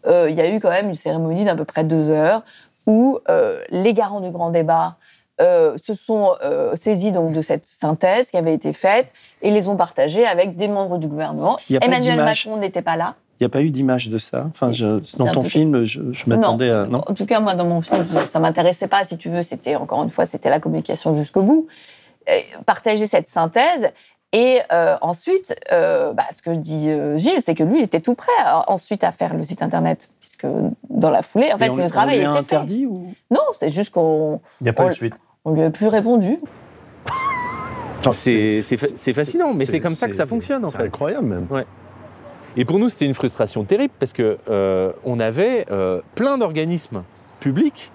[0.08, 2.44] Euh, Il y a eu quand même une cérémonie d'à peu près deux heures
[2.88, 4.98] où euh, les garants du grand débat
[5.40, 9.70] euh, se sont euh, saisis donc de cette synthèse qui avait été faite et les
[9.70, 11.58] ont partagée avec des membres du gouvernement.
[11.70, 12.18] Emmanuel.
[12.18, 13.16] Macron n'était pas là.
[13.42, 14.46] Il n'y a pas eu d'image de ça.
[14.52, 16.86] Enfin, je- dans ton film, je, je m'attendais à.
[16.86, 17.02] Non.
[17.08, 19.42] En tout cas, moi, dans mon film, ça m'intéressait pas, si tu veux.
[19.42, 21.66] C'était, encore une fois, c'était la communication jusqu'au bout.
[22.28, 23.90] Et partager cette synthèse.
[24.32, 28.00] Et euh, ensuite, euh, bah, ce que dit euh, Gilles, c'est que lui, il était
[28.00, 30.46] tout prêt à- ensuite à faire le site internet, puisque
[30.92, 32.86] dans la foulée, en fait, on- le travail lui a était interdit fait.
[32.86, 34.40] ou Non, c'est juste qu'on.
[34.62, 35.16] Il n'y a pas on- de suite.
[35.46, 36.38] On lui a plus répondu.
[38.12, 40.72] C'est c'est fa- c'est fascinant, mais c'est- c'est comme ça que ça c'est- fonctionne en
[40.72, 40.84] c'est fait.
[40.86, 41.48] incroyable même.
[41.52, 41.66] Ouais.
[42.58, 47.04] Et pour nous, c'était une frustration terrible parce que euh, on avait euh, plein d'organismes
[47.40, 47.92] publics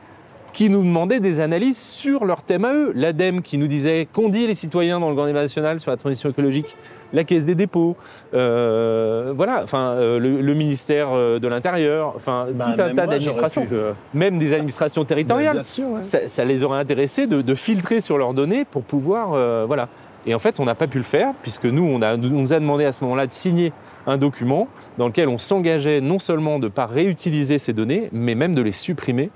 [0.55, 2.91] qui nous demandaient des analyses sur leur thème à eux.
[2.95, 5.99] L'ADEME qui nous disait qu'ont dit les citoyens dans le grand débat national sur la
[5.99, 6.75] transition écologique,
[7.13, 7.95] la Caisse des dépôts,
[8.33, 13.67] euh, voilà, enfin euh, le, le ministère de l'Intérieur, enfin Bah, tout un tas d'administrations,
[13.71, 15.63] euh, même des administrations territoriales.
[15.63, 16.03] sûr, ouais.
[16.03, 19.89] ça, ça les aurait intéressés de, de filtrer sur leurs données pour pouvoir, voilà.
[20.27, 22.53] Et en fait, on n'a pas pu le faire puisque nous, on, a, on nous
[22.53, 23.72] a demandé à ce moment-là de signer
[24.07, 24.68] un document
[24.99, 28.62] dans lequel on s'engageait non seulement de ne pas réutiliser ces données, mais même de
[28.62, 29.31] les supprimer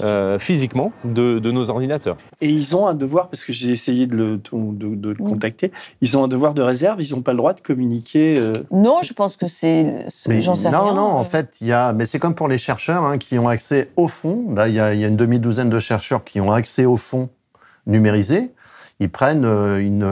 [0.00, 2.16] euh, physiquement de, nos ordinateurs.
[2.40, 6.22] Et ils ont un devoir, parce que j'ai essayé de le, de, contacter, ils ont
[6.22, 8.38] un devoir de réserve, ils n'ont pas le droit de communiquer.
[8.38, 10.06] Euh, non, je pense que c'est.
[10.28, 10.94] J'en sais non, rien.
[10.94, 11.92] Non, en fait, il y a.
[11.92, 14.44] Mais c'est comme pour les chercheurs hein, qui ont accès au fond.
[14.54, 17.28] Là, il y, a, une demi-douzaine de chercheurs qui ont accès au fond
[17.86, 18.52] numérisé.
[19.00, 20.02] Ils prennent euh, une,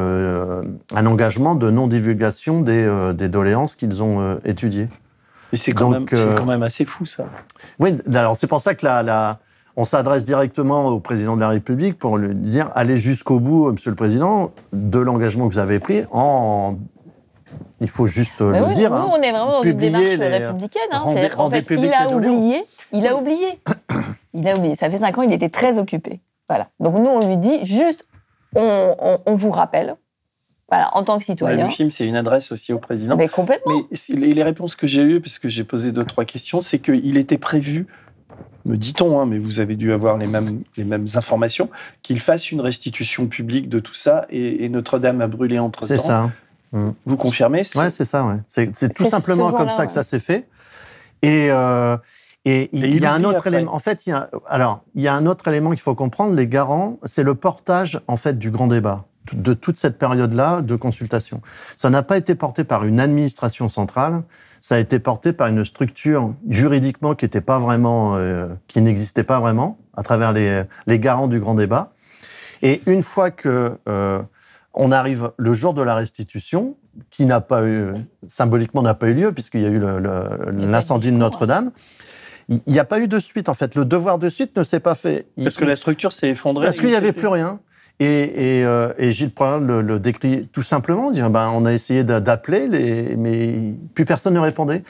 [0.95, 4.89] un engagement de non-divulgation des, des doléances qu'ils ont étudiées.
[5.53, 7.27] Mais c'est quand, quand, même assez fou, ça.
[7.79, 9.39] Oui, alors c'est pour ça que la, la
[9.77, 13.91] on s'adresse directement au président de la République pour lui dire allez jusqu'au bout, Monsieur
[13.91, 16.79] le Président, de l'engagement que vous avez pris en
[17.81, 18.91] il faut juste le dire.
[18.91, 19.11] Nous, hein.
[19.13, 20.83] on est vraiment dans une démarche républicaine.
[20.93, 21.03] Hein.
[21.37, 22.65] en fait, il a oublié.
[22.93, 23.61] Il a oublié.
[24.35, 24.75] il a oublié.
[24.75, 26.21] Ça fait cinq ans, il était très occupé.
[26.49, 26.69] Voilà.
[26.81, 28.05] Donc nous, on lui dit juste,
[28.55, 29.97] on, vous rappelle.
[30.69, 31.67] Voilà, en tant que citoyen.
[31.67, 33.17] le film, c'est une adresse aussi au président.
[33.17, 33.85] Mais complètement.
[33.91, 36.81] Mais les, les réponses que j'ai eues, parce que j'ai posé deux, trois questions, c'est
[36.81, 37.87] qu'il était prévu
[38.67, 41.71] me dit-on, hein, mais vous avez dû avoir les mêmes, les mêmes informations,
[42.03, 45.87] qu'il fasse une restitution publique de tout ça et, Notre-Dame a brûlé entre-temps.
[45.87, 46.31] C'est ça.
[46.73, 46.91] Mmh.
[47.07, 48.25] Vous confirmez Oui, c'est ça.
[48.25, 48.37] Ouais.
[48.49, 50.49] C'est tout simplement comme ça que ça s'est fait.
[51.23, 51.97] Et, euh,
[52.47, 53.75] et, il y a un autre élément.
[53.75, 56.35] En fait, il y a, alors, il y a un autre élément qu'il faut comprendre.
[56.35, 60.77] Les garants, c'est le portage en fait du grand débat de toute cette période-là de
[60.77, 61.43] consultation.
[61.77, 64.23] Ça n'a pas été porté par une administration centrale,
[64.61, 69.25] ça a été porté par une structure juridiquement qui n'était pas vraiment, euh, qui n'existait
[69.25, 71.93] pas vraiment, à travers les, les, garants du grand débat.
[72.63, 74.23] Et une fois que euh,
[74.75, 76.77] on arrive le jour de la restitution,
[77.11, 77.93] qui n'a pas eu,
[78.27, 79.81] symboliquement n'a pas eu lieu puisqu'il y a eu
[80.53, 81.71] l'incendie de Notre-Dame.
[82.49, 83.75] Il n'y a pas eu de suite, en fait.
[83.75, 85.27] Le devoir de suite ne s'est pas fait.
[85.43, 86.65] Parce que la structure s'est effondrée.
[86.65, 87.61] Parce qu'il n'y avait plus rien.
[87.99, 91.73] Et, et, euh, et Gilles Poirier le, le, décrit tout simplement, dit, ben, on a
[91.73, 94.83] essayé d'appeler, mais plus personne ne répondait.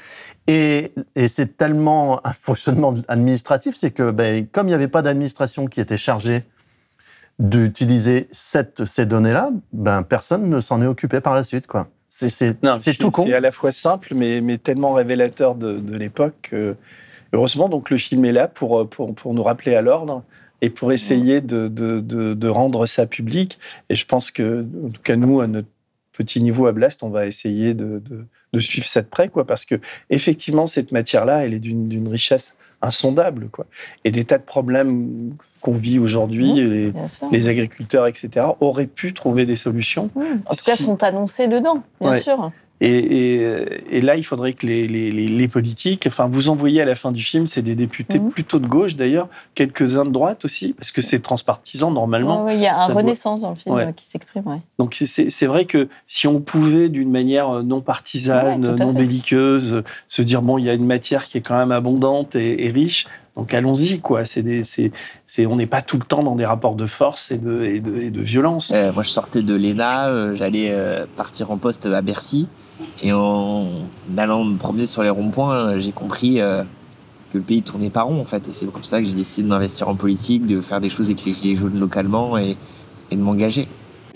[0.48, 5.02] Et, et c'est tellement un fonctionnement administratif, c'est que ben, comme il n'y avait pas
[5.02, 6.42] d'administration qui était chargée
[7.38, 11.68] d'utiliser ces données-là, ben, personne ne s'en est occupé par la suite.
[11.68, 11.88] quoi.
[12.10, 12.54] C'est
[12.98, 13.24] tout con.
[13.24, 16.52] C'est à la fois simple, mais, mais tellement révélateur de, de l'époque.
[17.32, 20.22] Heureusement, donc le film est là pour, pour, pour nous rappeler à l'ordre
[20.62, 23.58] et pour essayer de, de, de, rendre ça public.
[23.90, 25.68] Et je pense que, en tout cas, nous, à notre
[26.12, 28.02] petit niveau à Blast, on va essayer de,
[28.58, 29.74] suivre ça de près, quoi, parce que
[30.08, 33.66] effectivement, cette matière-là, elle est d'une richesse insondable, quoi.
[34.04, 36.92] Et des tas de problèmes qu'on vit aujourd'hui, les,
[37.32, 40.10] les, agriculteurs, etc., auraient pu trouver des solutions.
[40.46, 42.52] En tout cas, sont annoncés dedans, bien sûr.
[42.80, 47.46] Et, là, il faudrait que les, politiques, enfin, vous envoyez à la fin du film,
[47.46, 48.30] c'est des députés mhm.
[48.30, 52.48] plutôt de gauche d'ailleurs, quelques-uns de droite aussi, parce que c'est transpartisan normalement.
[52.48, 54.60] il y a un renaissance dans le film qui s'exprime.
[54.78, 60.42] Donc c'est vrai que si on pouvait, d'une manière non partisane, non belliqueuse, se dire
[60.42, 63.06] bon, il y a une matière qui est quand même abondante et, riche,
[63.36, 64.22] donc allons-y, quoi.
[64.24, 64.90] C'est
[65.46, 68.20] on n'est pas tout le temps dans des rapports de force et de, et de,
[68.22, 68.72] violence.
[68.74, 72.48] Euh, moi, je sortais de l'ENA, euh, j'allais euh, partir en poste à Bercy.
[73.02, 73.68] Et en
[74.16, 78.26] allant me promener sur les ronds-points, j'ai compris que le pays tournait pas rond en
[78.26, 78.48] fait.
[78.48, 81.06] Et c'est comme ça que j'ai décidé de m'investir en politique, de faire des choses
[81.06, 82.56] avec les gilets jaunes localement et
[83.10, 83.66] de m'engager.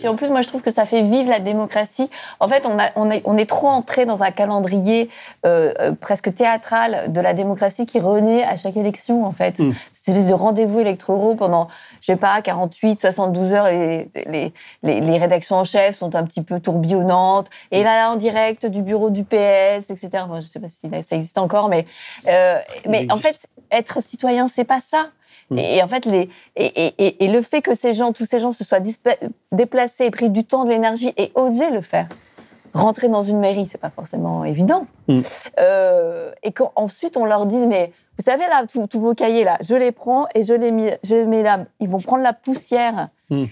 [0.00, 2.08] Puis en plus, moi, je trouve que ça fait vivre la démocratie.
[2.40, 5.10] En fait, on, a, on, est, on est trop entré dans un calendrier
[5.44, 9.58] euh, euh, presque théâtral de la démocratie qui renaît à chaque élection, en fait.
[9.58, 9.72] Mm.
[9.92, 11.68] Cette espèce de rendez-vous électoraux pendant,
[12.00, 16.42] je sais pas, 48, 72 heures, les, les, les, rédactions en chef sont un petit
[16.42, 17.48] peu tourbillonnantes.
[17.70, 20.24] Et là, en direct du bureau du PS, etc.
[20.26, 21.84] Moi, je sais pas si ça existe encore, mais,
[22.26, 23.36] euh, mais en fait,
[23.70, 25.10] être citoyen, c'est pas ça.
[25.50, 25.58] Mm.
[25.58, 28.64] Et, en fait, les, et, et, le fait que ces gens, tous ces gens se
[28.64, 28.80] soient
[29.52, 32.08] déplacés et pris du temps, de l'énergie et osé le faire,
[32.74, 34.86] rentrer dans une mairie, c'est pas forcément évident.
[35.08, 35.20] Mm.
[35.58, 39.74] Euh, et qu'ensuite on leur dise, mais vous savez là, tous vos cahiers là, je
[39.74, 43.08] les prends et je les mets, je les mets là, ils vont prendre la poussière.
[43.30, 43.44] Mm.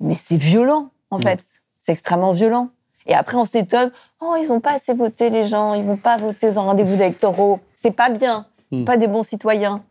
[0.00, 1.40] Mais c'est violent, en fait.
[1.78, 2.68] C'est extrêmement violent.
[3.06, 6.16] Et après, on s'étonne, oh, ils n'ont pas assez voté les gens, ils vont pas
[6.16, 7.60] voter en rendez-vous électoraux.
[7.74, 8.46] C'est pas bien,
[8.86, 9.82] pas des bons citoyens.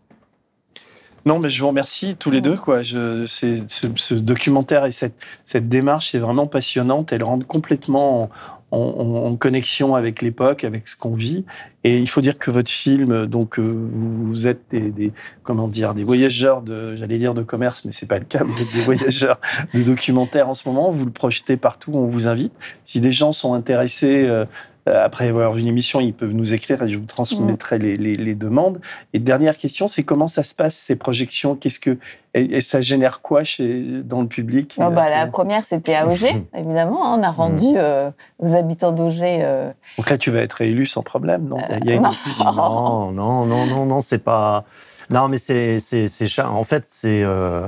[1.26, 2.56] Non, mais je vous remercie tous les deux.
[2.56, 2.82] Quoi.
[2.82, 5.16] Je, ce, ce, documentaire et cette,
[5.46, 7.12] cette démarche est vraiment passionnante.
[7.14, 8.30] Elle rentre complètement
[8.72, 11.46] en, en, connexion avec l'époque, avec ce qu'on vit.
[11.84, 15.12] Et il faut dire que votre film, donc euh, vous, êtes des, des,
[15.44, 18.44] comment dire, des voyageurs de, j'allais dire de commerce, mais c'est pas le cas.
[18.44, 19.40] Vous êtes des voyageurs
[19.74, 20.92] de documentaire en ce moment.
[20.92, 21.92] Vous le projetez partout.
[21.94, 22.54] On vous invite.
[22.84, 24.26] Si des gens sont intéressés.
[24.26, 24.46] Euh,
[24.90, 28.80] après avoir une émission, ils peuvent nous écrire et je vous transmettrai les, les, demandes.
[29.14, 31.56] Et dernière question, c'est comment ça se passe ces projections?
[31.56, 31.98] Qu'est-ce que
[32.36, 34.76] et, ça génère quoi chez, dans le public?
[34.78, 37.06] Oh, bah, La première, c'était à Auger, évidemment.
[37.06, 37.20] Hein.
[37.20, 37.78] on a rendu mm.
[37.78, 39.40] euh, aux habitants d'Auger.
[39.42, 41.58] Euh, Donc là, tu vas être élu sans problème, non?
[41.82, 42.04] Il y a une...
[42.56, 44.66] non, non, non, non, non, c'est pas.
[45.10, 47.68] Non, mais c'est, c'est, c'est en fait, c'est, euh,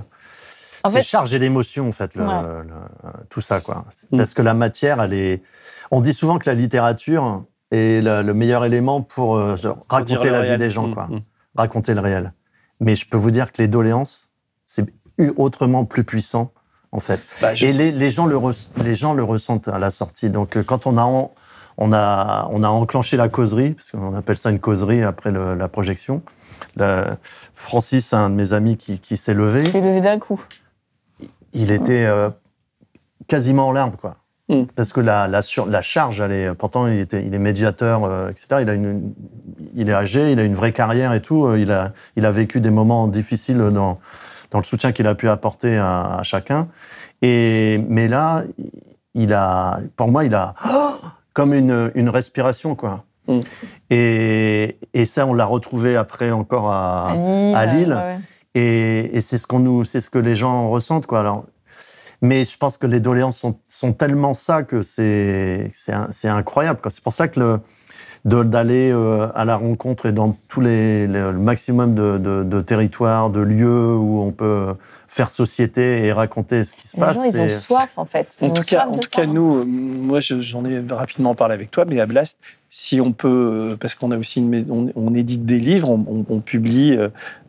[0.85, 2.25] c'est chargé d'émotions, en fait, le,
[3.29, 3.85] tout ça, quoi.
[4.11, 4.17] Mm.
[4.17, 5.41] Parce que la matière, elle est.
[5.91, 9.55] On dit souvent que la littérature est le, meilleur élément pour euh,
[9.89, 11.07] raconter la vie des gens, mm, quoi.
[11.07, 11.21] Mm.
[11.55, 12.33] Raconter le réel.
[12.79, 14.29] Mais je peux vous dire que les doléances,
[14.65, 14.91] c'est
[15.37, 16.51] autrement plus puissant,
[16.91, 17.19] en fait.
[17.41, 18.39] Bah, Et les, les, gens le
[18.77, 20.29] les gens le ressentent à la sortie.
[20.29, 21.29] Donc, euh, quand on a
[21.77, 25.67] on a, on a enclenché la causerie, parce qu'on appelle ça une causerie après la
[25.67, 26.21] projection.
[27.53, 29.63] Francis, un de mes amis qui, qui s'est levé.
[29.63, 30.43] S'est levé d'un coup.
[31.53, 32.29] Il était euh,
[33.27, 34.17] quasiment en larmes, quoi.
[34.51, 34.65] Hmm.
[34.75, 38.03] Parce que la, la, sur, la charge, elle est, pourtant, il, était, il est médiateur,
[38.03, 38.61] euh, etc.
[38.61, 39.13] Il, a une,
[39.73, 41.45] il est âgé, il a une vraie carrière et tout.
[41.45, 43.97] Euh, il a, il a vécu des moments difficiles dans,
[44.51, 46.67] dans le soutien qu'il a pu apporter à, à, chacun.
[47.21, 48.43] Et, mais là,
[49.13, 50.53] il a, pour moi, il a,
[51.33, 53.05] comme une, une respiration, quoi.
[53.29, 53.39] Mm.
[53.89, 57.11] Et, et, ça, on l'a retrouvé après encore à,
[57.55, 57.97] à Lille.
[58.53, 61.19] Et, et c'est ce qu'on nous, c'est ce que les gens ressentent, quoi.
[61.19, 61.45] Alors,
[62.21, 66.79] mais je pense que les doléances sont, sont tellement ça que c'est, c'est, incroyable.
[66.89, 67.59] C'est pour ça que le,
[68.23, 73.31] d'aller euh, à la rencontre et dans tous les, le maximum de, de, de, territoires,
[73.31, 74.75] de lieux où on peut
[75.07, 77.17] faire société et raconter ce qui se passe.
[77.17, 78.37] Les gens, ils ont soif en fait.
[78.41, 81.85] en tout cas, en tout cas nous, euh, moi j'en ai rapidement parlé avec toi,
[81.85, 82.37] mais à Blast,
[82.69, 86.95] si on peut, euh, parce qu'on a aussi une, on, édite des livres, on, publie,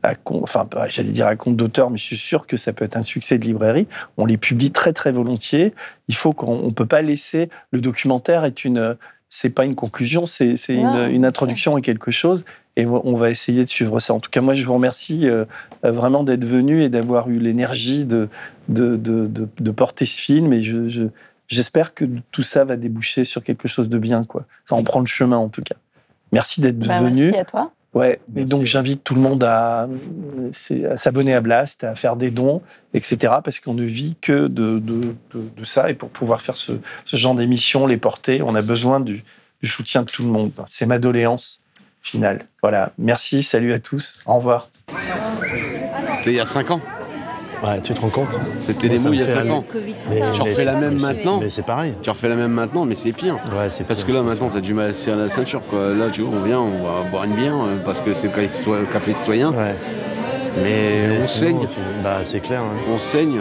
[0.03, 2.97] à, enfin j'allais dire à compte d'auteur, mais je suis sûr que ça peut être
[2.97, 3.87] un succès de librairie.
[4.17, 5.75] On les publie très très volontiers.
[6.09, 8.97] Il faut qu'on, on peut pas laisser le documentaire est une
[9.35, 12.45] c'est pas une conclusion, c'est une, introduction à quelque chose.
[12.77, 14.13] Et on va essayer de suivre ça.
[14.13, 15.47] En tout cas, moi, je vous remercie euh,
[15.83, 18.29] vraiment d'être venu et d'avoir eu l'énergie de
[18.69, 20.53] de, porter ce film.
[20.53, 21.09] Et je,
[21.49, 24.25] j'espère que tout ça va déboucher sur quelque chose de bien.
[24.25, 24.45] Quoi.
[24.67, 25.77] Ça en prend le chemin, en tout cas.
[26.33, 27.25] Merci d'être bah, venu.
[27.25, 27.73] Merci à toi.
[27.95, 29.87] Ouais, et donc j'invite tout le monde à,
[30.97, 32.63] s'abonner à Blast, à faire des dons,
[32.95, 33.35] etc.
[33.45, 35.91] Parce qu'on ne vit que de, de, de, ça.
[35.91, 36.73] Et pour pouvoir faire ce,
[37.05, 39.25] ce genre d'émission, les porter, on a besoin du,
[39.63, 40.53] du soutien de tout le monde.
[40.67, 41.61] C'est ma doléance
[42.03, 42.47] finale.
[42.63, 44.71] Voilà, merci, salut à tous, au revoir.
[46.11, 46.81] C'était il y a 5 ans
[47.63, 49.65] Ouais, tu te rends compte C'était des mouilles il y a 5 ans.
[50.35, 51.39] tu refais la même maintenant.
[51.41, 51.95] Mais c'est pareil.
[52.03, 53.35] Tu refais la même maintenant, mais c'est pire.
[53.57, 55.63] Ouais, c'est Parce que là, maintenant, tu as du mal à serrer la ceinture.
[55.69, 55.95] Quoi.
[55.95, 58.93] Là, tu vois, on vient, on va boire une bière euh, parce que c'est le
[58.93, 59.53] café citoyen.
[59.53, 59.75] Ouais.
[60.63, 61.67] Mais, on saigne.
[62.03, 62.61] Bah, c'est clair.
[62.61, 62.93] Hein.
[62.93, 63.41] On saigne.